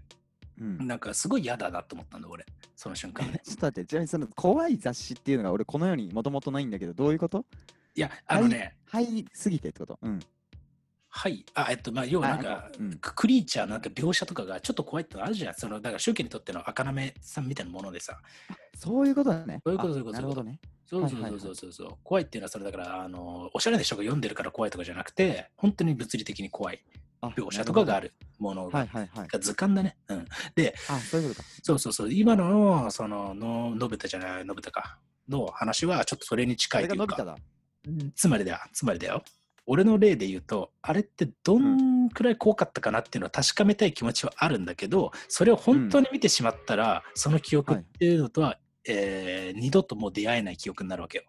[0.60, 0.88] うん。
[0.88, 2.46] なんかすごい嫌だなと思ったんだ、俺。
[2.76, 3.42] その瞬間ね。
[3.46, 7.46] ちょっと待って、ちなみにその怖い雑誌っていうのが俺この世にもともとないんだけど、どういうこと？
[7.96, 10.00] いや、あのね、入りすぎてってこと？
[10.02, 10.20] うん。
[11.16, 11.46] はい。
[11.54, 15.54] あ、えっと、まあ、要はなんあか、うんククリーチャーのなんか描写とかがちょっと怖いってのあるじゃん。
[15.54, 18.20] その、だから、周家にとっての赤なめさんみたいなものでさ。
[18.76, 19.62] そういうことだね。
[19.64, 20.60] そういうことあそういうことなるほどね。
[20.88, 26.84] そうそうそうそうそう怖いっていうのは、それだから、あの、おしゃれな人が読んでるから怖いとかじゃなくて、本当に物理的に怖い
[27.22, 29.28] あ描写とかがあるるものが、いはいはい。
[29.28, 29.96] が図鑑だね。
[30.08, 30.26] うん。
[30.90, 31.48] あ、そういうことか。
[31.62, 34.98] そうそうそう、今の、その、の、のぶたじゃない、のぶたか、
[35.30, 37.38] の話は、ちょっとそれに近そいというか。
[38.16, 39.24] つまりだよ、つまりだよ。
[39.66, 51.24] 俺の例で言うと、あれってどんくらい怖かったかなっていうのは確かめたい気持ちはあるんだけど、それを本当に見てしまったら、その記憶っていうのとは、えー二度ともう出会えない記憶になるわけよ。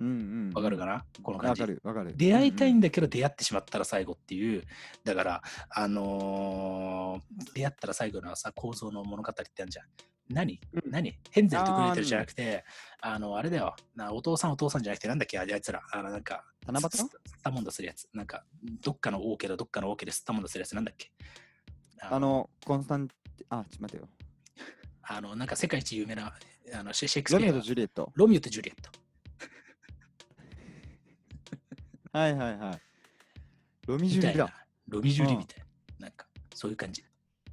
[0.00, 0.50] うんうん。
[0.52, 1.04] わかるかな？
[1.22, 1.72] この感じわか。
[1.72, 2.12] るわかる。
[2.16, 2.88] 出会いたいんだ。
[2.88, 4.64] だけど出会ってしまったら最後っていう、
[5.04, 9.86] だから、あのー出会ったら最後のさ、構造の物語ってあるじゃん。
[10.28, 11.18] 何、うん何？
[11.30, 12.64] ヘンゼルとグレーテルじゃなくて、
[13.00, 16.88] あの、あれだよな、お父さんお父さんじゃなくて、なんだっけ、あいつら、あの、なんか、七夕？
[16.96, 17.08] す吸っ
[17.42, 18.08] たもんだするやつ。
[18.14, 18.44] なんか、
[18.80, 21.10] どっかの王家でどっかの王家で吸ったもんだするやつ、なんだっけ？
[22.00, 23.14] あの、コンスタンテ
[23.50, 24.08] あ、ちょっと待ってよ。
[25.02, 26.32] あの、なんか世界一有名な、
[26.74, 28.12] あのシェシェイクスロミオとジュリエット。
[28.14, 28.90] ロミオとジュリエット。
[32.18, 32.80] はいはいはい。
[33.86, 34.66] ロミジュリだ。
[34.88, 35.64] ロミジュリみたい
[35.98, 36.06] な。
[36.06, 37.04] なんか、そういう感じ。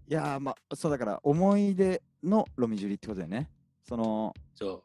[0.10, 3.47] いやーまあ、そうだから、思い出のロミジュリってことだよね。
[3.88, 4.84] その、そう。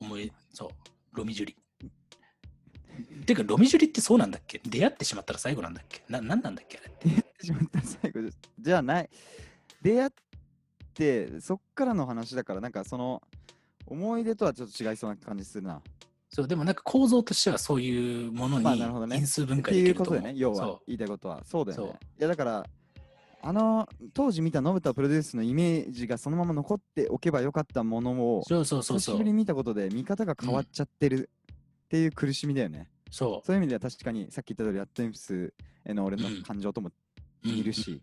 [0.00, 0.68] 思い、そう。
[1.12, 1.56] ロミジュリ。
[3.26, 4.60] てか、ロミジュリってそうなんだっけ？
[4.64, 6.04] 出会ってしまったら最後なんだっけ？
[6.08, 7.44] な、なんなんだっけあれって。
[7.44, 9.10] しまった最後ですじゃあない。
[9.82, 10.10] 出会っ
[10.94, 13.20] て、そっからの話だから、なんかその、
[13.86, 15.82] 思い出とはちょっと違いそうな感じするな。
[16.30, 20.14] そう、でもなんか構造としてはそういうものにまあなるほどね因数分って解できると思う。
[20.14, 21.42] いうことだよね、要はそ言いたいことは。
[21.44, 21.98] そうだよね。
[22.20, 22.66] いやだから、
[23.48, 31.30] あの当時見たノブタプロデュースのイメージがそのまま残っておけばよかったものをうそうそうそうそう久しぶりに見たことで見方が変わっちゃってる
[31.86, 32.90] っていう苦しみだよね。
[33.10, 35.54] そそういう意味では確かにさっき言った通り、アットインプス
[35.86, 36.92] への俺のうん感情ともう。
[37.48, 38.02] いるし、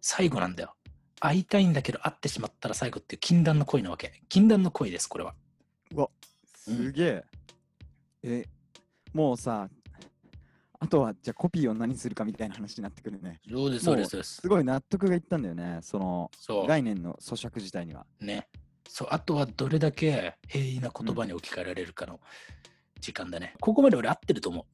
[0.00, 0.74] 最後なんだよ。
[1.20, 4.22] 会いたいんだけど会ってしまったら最後っていう禁断の恋なわけ。
[4.30, 5.34] 禁断の恋です、これは。
[5.94, 6.08] うわ、
[6.54, 7.24] すげえ。
[8.22, 8.48] え、
[9.12, 9.68] もうさ、
[10.84, 13.40] あとはじゃあコピーを何するかみたいな話になってくるね。
[13.50, 14.48] そうです、もそううです、そうですす。
[14.48, 18.06] ごい納得がいったんだよね、そのそ概念の咀嚼自体には。
[18.20, 18.24] う。
[18.24, 18.48] ね。
[18.86, 22.20] そう、あとはどれだけ平易な言葉に置き換えられるかの
[23.00, 23.54] 時間だね。
[23.60, 24.64] ここまで俺合ってると思う。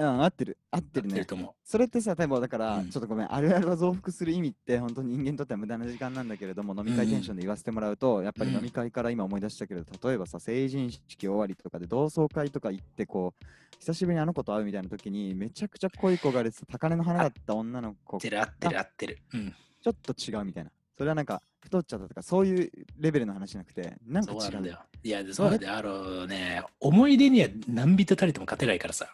[0.00, 1.20] うん、合ってる、合って合るね。
[1.20, 13.44] ってるそれってさ、多分だから、うんちょっとごめん、あるあるは増幅する意味って、本当に人間にとっては無駄な時間なんだけれども、飲み会テンションで言わせてもらうと、やっぱりうん飲み会から今思い出したけど、例えばさ、成人式終わりとかで同窓会とか行って、こう、
[13.78, 18.18] 久しぶりにあの子と会うみたいな時に、めちゃくちゃ濃い子がです高嶺の花だった女の子、う。
[18.18, 19.18] 合っちてる、合ってる、合ってる。
[19.34, 19.54] うん。
[19.86, 20.70] ょっと違うみたいな。
[20.96, 24.60] それはなんか、太っちゃったとか、そういうレベルの話じゃなくて、なんか違う。
[24.60, 24.78] んだよ。
[25.02, 25.74] いや、そうなんだよ。
[25.74, 29.08] あのね、思い出には何人たりとも勝てないからさ。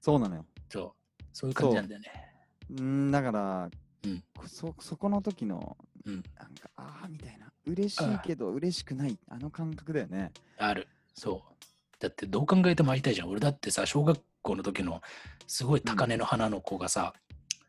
[0.00, 0.46] そうなのよ。
[0.68, 1.22] そう。
[1.32, 2.30] そういう感じなんだよね。
[2.78, 3.70] うん、だから、
[4.02, 5.76] うんこそそこの時の、
[6.06, 6.22] うんなん
[6.54, 7.52] か、ああ、みたいな。
[7.66, 9.18] 嬉しいけど、嬉しくない。
[9.28, 10.32] あの感覚だよね。
[10.56, 10.88] ある。
[11.14, 11.54] そう。
[11.98, 13.28] だってどう考えても会いたいじゃん。
[13.28, 15.02] 俺だってさ、小学校の時の
[15.46, 17.12] すごい高嶺の花の子がさ、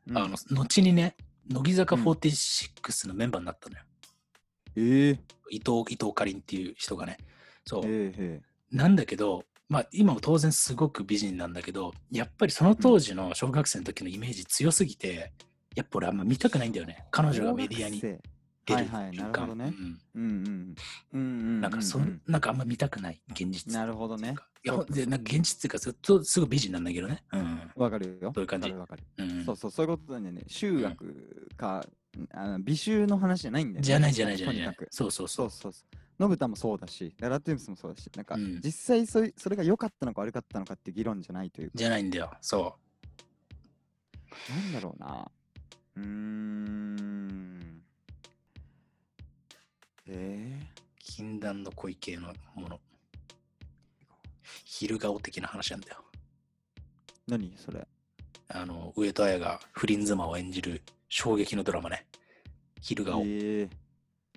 [0.07, 1.15] うんあの、後にね、
[1.49, 3.83] 乃木坂うん46のメンバーになったのよ。
[4.77, 5.19] ええ
[5.49, 7.17] 伊藤、伊藤かりんっていう人がね。
[7.65, 7.83] そう。
[7.85, 15.31] ええなんだけど、まあ今も当然すごく美人なんだけど、やっぱりその当時の小学生の時のイメージ強すぎて、
[15.75, 17.05] やっぱ俺あんま見たくないんだよね。
[17.09, 18.19] 彼女がメディアに出る
[18.69, 20.75] はいはいなるほどねうんうんうん。
[21.13, 21.61] うんうんうん。
[21.61, 23.73] なんかそ、うんなんかあんま見たくない、現実。
[23.73, 24.35] なるほどね。
[24.65, 27.23] いや、で、なんか現実っていうか、ずっとすごい美人なんだけどね。
[27.31, 27.71] うん。
[27.77, 28.33] わかるよ。
[28.35, 29.45] そういう感じわかるうんる。
[29.45, 30.41] そうそう、そういうことだよね。
[30.47, 31.85] 修学か、
[32.31, 33.85] あの美醜の話じゃないんだよね。
[33.85, 34.75] じゃないじゃないじゃない。
[34.89, 35.49] そうそうそう。
[35.49, 35.97] そうそう。
[36.21, 42.31] ノブタもそうだし、ララトゥームスもそうだし、なんか、うん実際そいそれが良かったのか悪かったのかって議論じゃないというか、じゃないんだよ。
[42.41, 42.75] そ
[44.47, 45.31] なんだろうな。
[45.95, 47.81] うーん。
[50.05, 50.65] えう。
[50.99, 52.79] 禁断の恋系のもの。
[54.63, 56.03] 昼顔的な話なんだよ。
[57.29, 57.51] ー、何？
[57.57, 57.87] それ
[58.49, 62.05] あの、上戸彩が不倫妻を演じる衝撃のドラマね。
[62.79, 63.23] 昼顔。
[63.23, 63.69] えー、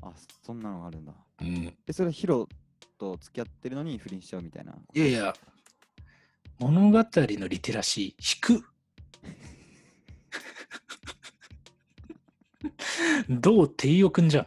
[0.01, 1.13] あ、そんなのがあるんだ。
[1.41, 1.77] うん。
[1.87, 2.49] え、それはヒロ
[2.99, 4.75] と付き合ってるのに不倫しちゃうみたいな。
[4.95, 5.35] いやいや、
[6.59, 8.61] 物語のリテラシー低っ。
[13.29, 14.47] どう定義くんじゃん。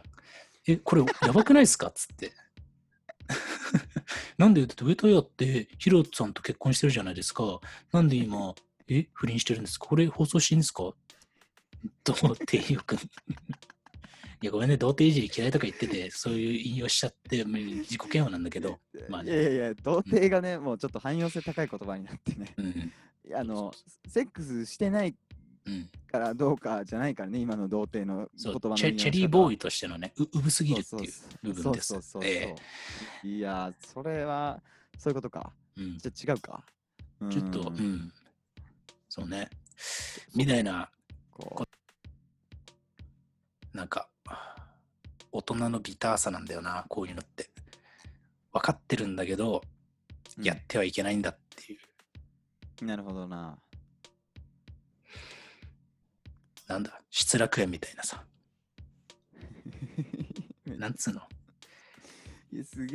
[0.66, 1.88] え、これやばくないですか？
[1.88, 2.32] っつって。
[4.38, 7.60] なんでだって上戸彩ってヒロさんと結婚してるじゃないですか。
[7.92, 8.54] なんで今、
[8.88, 9.86] え、不倫してるんですか？
[9.86, 10.82] これ放送していいんですか？
[10.82, 12.98] どう定義くん。
[14.40, 18.78] いや、ごめんね、童貞いじり嫌いとか言ってて、そういう引用しちゃって、自己嫌悪なんだけど、
[19.08, 22.54] まあねいやいや童貞がね、もうちょっと汎用性高い言葉になってね。
[22.56, 22.92] うん。
[23.34, 23.72] あの、
[24.06, 25.16] セックスしてない
[25.66, 25.90] うん。
[26.10, 31.12] からどうかじゃないからね、今の童貞の言葉のチェチェリーボーイイとしてのね、ううぶすぎるっていう
[31.42, 31.88] 部分です。
[31.88, 32.54] そうそうそうそうえ
[33.24, 34.62] いや、それは、
[34.96, 35.52] そういうことか。
[35.76, 36.64] えうんじゃあ違うか。
[37.30, 38.12] ちょっと、ううんん。
[39.08, 39.50] そうね。
[40.34, 40.88] みたいな、
[41.30, 41.66] こ
[43.72, 44.08] なんか、
[45.32, 47.50] 大人のビターさなんだよな、こういうのって。
[48.52, 49.62] 分かってるんだけど、
[50.38, 51.78] うやってはいけないんだっていう、
[52.82, 53.58] うんなるほどな。
[56.68, 58.24] なんだ、失楽園みたいなさ、
[60.64, 61.22] なんつうの？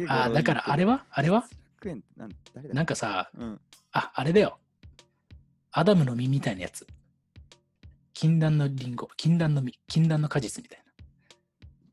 [0.08, 0.94] ああ、だからあれは？
[0.94, 1.46] はあれは？
[2.74, 3.62] なんかさ、うん。
[3.92, 4.60] あ、あれだよ。
[5.72, 6.88] アダムの実みたいなやつ。
[8.14, 10.93] 禁断のリンゴ、禁断の実、禁断の果実みたいな。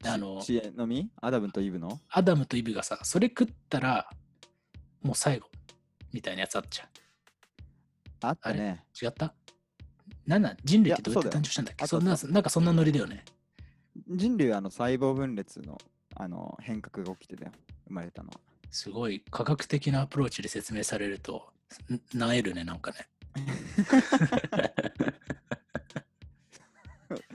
[0.04, 1.10] あの、知恵の実？
[1.20, 2.00] アダムとイブの？
[2.08, 4.08] アダムとイブがさ、それ食ったら、
[5.02, 5.48] もう最後、
[6.12, 6.88] みたいなやつあっちゃ
[8.22, 8.84] あったね。
[9.02, 9.04] う。
[9.04, 9.34] 違った？
[10.26, 11.84] なんなん人類ってどうやって誕生したんだっけ？
[11.84, 13.24] あそんななんかそんなノリだよね。
[14.08, 15.76] 人類はあの細胞分裂の
[16.16, 17.52] あの変革が起きてたよ。
[17.88, 18.40] 生まれたのは。
[18.70, 21.48] すごい科学的なアプローチで説明されると、
[21.90, 23.08] んなえるね、なんかね。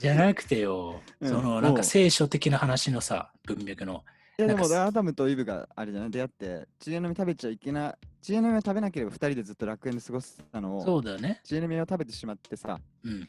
[0.05, 4.03] じゃなくてよ、うんそのなんか聖書的な話のさ、文脈の。
[4.37, 6.11] いやでもアダムとイブがあれじゃない？
[6.11, 11.41] 出会って、知恵の実食べちゃいけない、知恵の実を食べなければ二人でずっと楽園で過ごすたのを、そうだよね。
[11.43, 13.27] 知恵の実を食べてしまってさ、うん。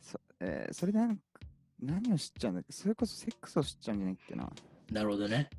[0.00, 0.98] そ,、えーそれで
[1.80, 2.72] 何を知っちゃうんだっけ？
[2.72, 4.50] それこそセックスを知っちゃうんじゃないっけな？
[4.90, 5.50] なるほどね。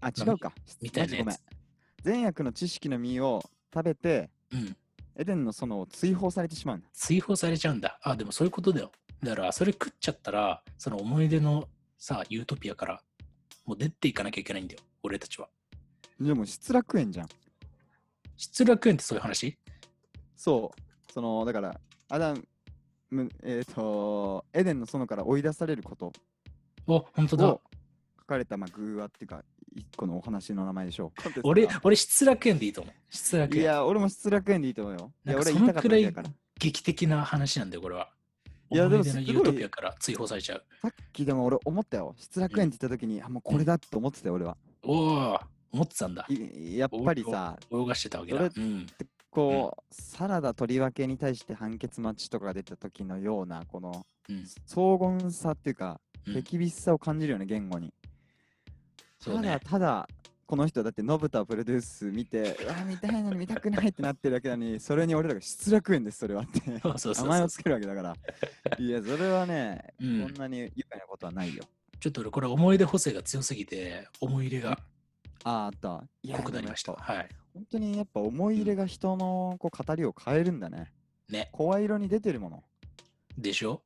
[0.00, 0.52] あ、まあ違うか。
[0.80, 1.40] みたいなやつ。
[2.04, 3.42] 善悪の知識の実を
[3.74, 4.76] 食べて、うん。
[5.18, 6.88] エデンの園を追放されてしまうんだ。
[6.92, 7.98] 追放されちゃうんだ。
[8.02, 8.92] あ、でもそういうことだよ。
[9.22, 13.02] だから、それ食っちゃったら、その思い出のさ、ユートピアから、
[13.66, 14.80] もう出ていかなきゃいけないんだよ。
[15.02, 15.48] 俺たちは。
[16.20, 17.28] でも失楽園じゃん。
[18.36, 19.58] 失楽園ってそういう話？
[20.36, 21.12] そう。
[21.12, 22.34] その、だから、アダ
[23.10, 26.12] ム、えっ、と、エデンの園から追い出されること
[26.86, 27.58] お、本当だ
[28.28, 29.42] かれた、まあ、偶話っていうか、
[29.74, 31.40] 一個のお話の名前でしょう。
[31.42, 32.94] 俺、俺、失楽園でいいと思う。
[33.10, 33.62] 失楽園。
[33.62, 35.12] いや、俺も失楽園でいいと思うよ。
[35.26, 36.30] いや、俺言いたかっただけだから。
[36.60, 38.12] 劇的な話なんだよ、これは。
[38.70, 40.64] いやでもユートピアから追放されちゃう。
[40.82, 42.14] さっきでも俺思ったよ。
[42.18, 44.58] 失楽園って言った時に、あ、もうこれだって思ってたよ、俺は。
[44.82, 45.40] おお、
[45.72, 46.26] 思ってたんだ。
[46.28, 48.50] いやっぱりさ、泳がしてたわけだ。
[48.50, 48.86] そうん。
[49.30, 54.44] こう、サラダ取り分けに対して判決待ちとかが出た時のような、このうん。
[54.66, 57.94] 荘厳さっていうか、うん手厳しさを感じるよね、言語に。
[59.24, 59.60] ただ、ね。
[59.64, 60.08] ただ、
[60.46, 66.62] この人だって、ノブタをプロデュース見て、うわ、見たいのに見たくないってなってるだけなのに、それに俺らが失楽園です、それはって。
[66.66, 68.16] 名前をつけるわけだから。
[68.78, 71.64] いや、それはね、うんこんなに愉快なことはないよ。
[72.00, 74.78] ちょっと俺、これ思い出補正が強すぎて、思い入れが
[75.44, 76.04] ああ、あった。
[76.22, 76.92] い濃くなりました。
[76.92, 77.28] はい。
[77.54, 80.92] 本当にやっぱ思い入れが人のこう語りを変えるんだね。
[81.28, 81.48] ね。
[81.52, 82.62] 声色に出てるもの。
[83.36, 83.82] でしょ、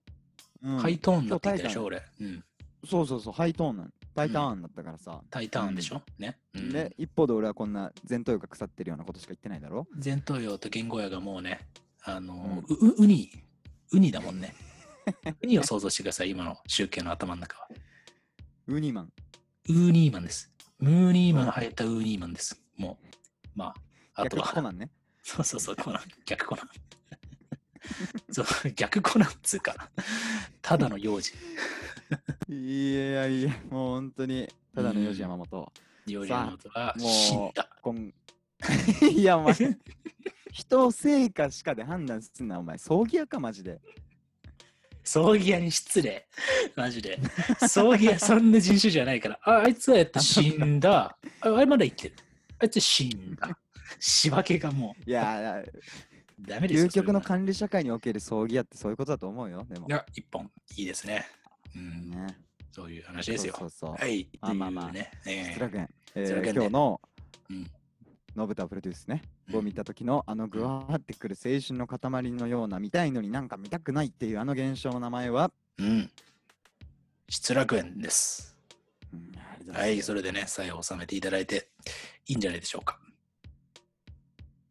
[0.62, 2.02] うんハイトーンだって言ったでしょ、今俺。
[2.20, 2.44] うん。
[2.88, 3.92] そうそうそう、ハイトーンなん。
[4.14, 5.22] タイターンだったからさ。
[5.30, 6.38] タイターンでしょ、ね。
[6.54, 9.86] うんで、一方で俺はこんな前頭葉が腐ってるようなことしか言ってないだろ？
[10.02, 11.60] 前頭葉と言語葉がもうね、
[12.02, 13.30] あの、うんううウニ、
[13.92, 14.54] ウニだもんね。
[15.42, 17.68] ウニを想像してください、今の集計の頭の中は。
[18.66, 19.12] ウニマン。
[19.68, 20.50] ウーニーマンです。
[20.78, 22.60] ムーニーマン生えたウーニーマンです。
[22.76, 23.06] もう、
[23.54, 23.74] ま
[24.14, 24.90] あ、あとは、逆コナンね。
[25.22, 26.68] そうそうそう、コナン、逆コナン。
[28.30, 29.90] そう、逆コナンっつうか、
[30.60, 31.32] ただの幼児。
[32.48, 35.72] いやいや、もう本当に、ただの四時山本。
[36.06, 37.68] 幼児の元はもう死んだ。
[37.80, 38.12] こん
[39.10, 39.54] いや、お前、
[40.52, 42.78] 人を成果しかで判断すんな、お前。
[42.78, 43.80] 葬儀屋か、マジで。
[45.04, 46.28] 葬儀屋に失礼。
[46.76, 47.18] マジで。
[47.68, 49.40] 葬儀屋そんな人種じゃないから。
[49.42, 51.16] あ、あいつはやって死んだ。
[51.40, 52.14] ああれまだ生きてる。
[52.60, 53.58] あいつ死んだ。
[53.98, 55.72] 仕分けがもいやう
[56.40, 56.86] ダメですよ。
[56.88, 60.50] 究極の管理社会における葬儀屋ってそういうことだと思うよでもいや、一本。
[60.76, 61.26] いいですね。
[61.74, 62.10] うん。
[62.10, 62.26] ね
[62.70, 63.54] そういう話ですよ。
[63.58, 64.28] そうそうそうはい。
[64.40, 65.10] まあまあまあね。
[65.26, 67.00] え失楽園、えー今日の
[67.50, 67.70] うん
[68.34, 76.10] ノブタプロデュースね、うんを見た時のあのぐわーってくる青春の塊のような見たいのになんか見たくないっていうあの現象の名前は、ーうん。
[77.28, 78.56] 失楽園です。
[79.12, 81.68] うんありがとうござはいそれでね、さえを収めていただいて
[82.26, 82.98] いいんじゃないでしょうか。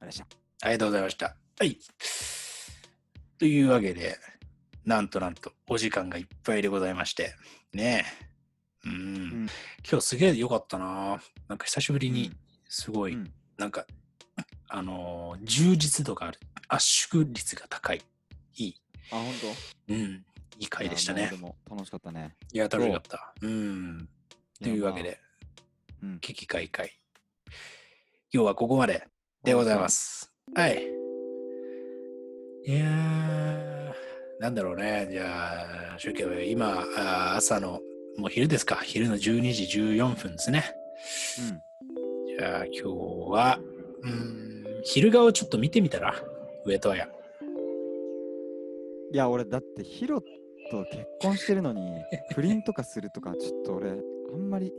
[0.02, 0.06] あ
[0.68, 1.78] りがとうございましたはい。
[3.38, 4.18] というわけで、
[4.84, 7.36] なんとなんとお時間がいっぱいでございまして、
[7.72, 8.04] ね
[8.84, 8.90] え。
[8.90, 9.44] うん。
[9.44, 9.50] ん
[9.88, 11.22] 今日すげえ良かったな。
[11.48, 12.38] なんか久しぶりにうん
[12.68, 13.86] すごい、うんなんか、
[14.70, 16.40] あのー充実度がある。
[16.68, 18.02] 圧縮率が高い。
[18.56, 18.76] いい。
[19.12, 19.26] あ本
[19.88, 19.94] 当？
[19.94, 20.26] うん。
[20.58, 23.36] いい回でしたねも楽しかったねいや、楽しかった。
[23.40, 24.10] うん。
[24.64, 25.20] というわけで、
[26.02, 26.92] うん危機開会。
[28.34, 29.08] 今日はここまで
[29.44, 30.34] でございます。
[30.56, 31.01] はい。
[32.64, 33.92] いやー、
[34.40, 35.08] なんだろうね。
[35.12, 36.86] じゃあ、宗教今、
[37.36, 37.80] 朝の、
[38.18, 38.76] もう昼ですか。
[38.76, 39.20] 昼の12
[39.54, 40.76] 時14分ですね。
[42.38, 42.82] じゃあ、今日
[43.32, 43.60] は、
[44.04, 46.14] うーん、昼顔ちょっと見てみたら、
[46.66, 47.10] 上戸彩。
[49.14, 51.82] いや俺だってヒロと結婚してるのに
[52.34, 53.94] 不倫とかするとかちょっと俺あ
[54.38, 54.76] んまりちょ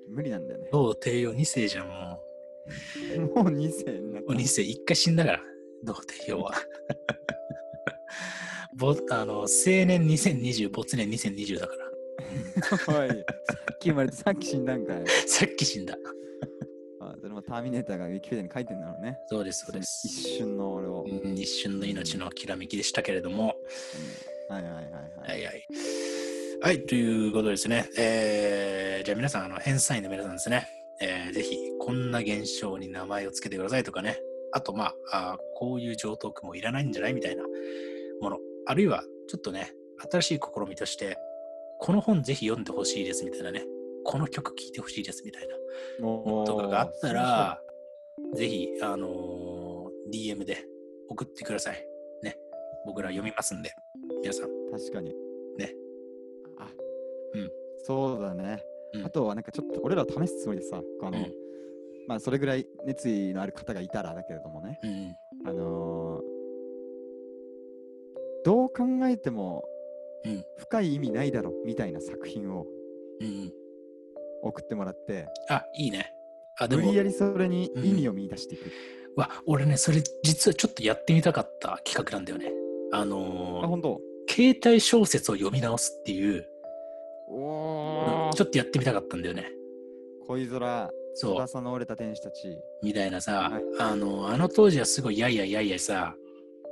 [0.00, 2.22] っと無理なんだよねどう帝王2世じゃん、も
[3.44, 4.26] もう2世になっう。
[4.28, 5.42] もう2世、一回死んだから、
[5.84, 6.54] どう帝王は。
[8.76, 11.88] ぼあの青年2020、没年2020だから。
[12.78, 15.96] た おいさっき生まれてさっき死んだんかい さっき死んだ。
[17.00, 20.06] あそれもターミネーターがウィキペディアに書いてんだろうねそうです、そうです。
[20.06, 23.56] 一瞬の俺を、うん一瞬の命のきらめきでしたけれども、
[24.48, 25.68] はいはいはいはい、はいはい。
[26.60, 27.88] はい、ということですね。
[27.96, 30.68] えー、じゃあ皆さん、あの、返済員の皆さんですね、
[31.00, 34.18] えー、ぜひ、こんな現象に名前をつけてくださいとかね、
[34.52, 37.14] あと、まあ、こういう上等句もいらないんじゃない？
[37.14, 37.42] みたいな
[38.20, 39.72] もの、あるいは、ちょっとね、
[40.10, 41.16] 新しい試みとして、
[41.78, 43.64] この本ぜひ読んでほしいですみたいなね、
[44.04, 45.48] この曲聴いてほしいですみたい
[46.00, 46.04] な。
[46.06, 47.60] もとかがあったら、
[48.34, 50.56] ぜひ、あのー DM で
[51.10, 51.86] 送ってください。
[52.22, 52.38] ね。
[52.86, 53.70] 僕ら読みますんで、
[54.22, 54.48] 皆さん。
[54.70, 55.14] 確かに。
[55.58, 55.74] ね。
[56.58, 56.72] あ
[57.34, 57.50] うん。
[57.84, 58.62] そうだね、
[58.94, 59.04] うん。
[59.04, 61.47] あとはなんかちょっと俺らを試すつもりでさあの、うん
[62.08, 65.16] まあそれぐらい熱意のある方がいたらだけれどもねうん。
[65.46, 66.22] あのー
[68.44, 69.64] どう考えても
[70.24, 72.66] うん深い意味ないだろみたいな作品を
[73.20, 73.52] うん。
[74.42, 76.14] 送ってもらってあ、いいね。
[76.60, 78.70] あ、でも無理、やりそれにうん意味を見出していく、
[79.16, 82.52] わ、俺ね、それ実はちょっとやってみたかった企画なんだよね。
[82.92, 84.00] あのーあ本当？
[84.30, 86.46] 携帯小説を読み直すっていう、
[87.28, 89.50] おちょっとやってみたかったんだよね。
[90.28, 93.62] 恋空そう、翼の折れた天使たち、みたいなさ、はい。
[93.80, 96.14] あの、あの当時はすごいやいやいやいやさ、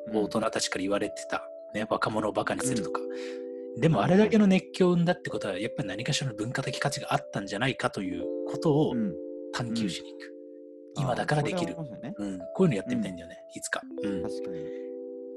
[0.09, 0.17] うん。
[0.25, 3.01] 大人たちから言われてた、ね、若者をバカにするとか。
[3.79, 9.15] でもあれだけの熱狂を生んだってことは、やっぱり何かしらの文化的価値があったんじゃないかということをうん。
[9.53, 10.33] 探求しに行く。
[10.99, 11.77] 今だからできる。
[12.03, 12.15] ね。
[12.19, 13.81] うん、こういうのやってみたいんだよね、いつか。
[14.03, 14.59] うん、確かに。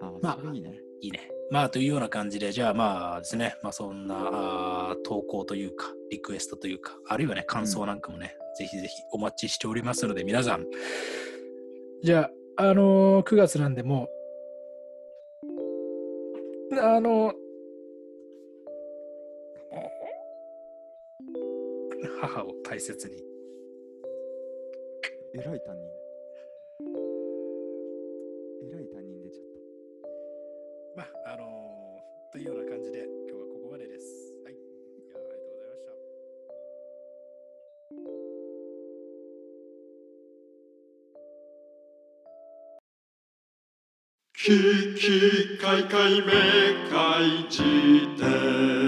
[0.02, 0.80] あまあいいね。
[1.02, 1.30] いいね。
[1.52, 10.66] まあ、というような感じで、じゃあまあですね、まあそんな投稿というか、リクエストというか、あるいはね、感想なんかもね、ぜひぜひお待ちしておりますので、皆さん。
[12.04, 14.10] じゃあ、あのー9月なんでも
[16.74, 17.34] う、あのー
[22.22, 23.24] 母を大切に。
[25.36, 25.88] えらい担任
[28.68, 29.46] えらい担任出ちゃっ
[30.98, 32.99] まあ、あのーというような感じで、
[44.50, 46.32] ききかいかいめ
[46.90, 47.60] かいじ
[48.18, 48.79] て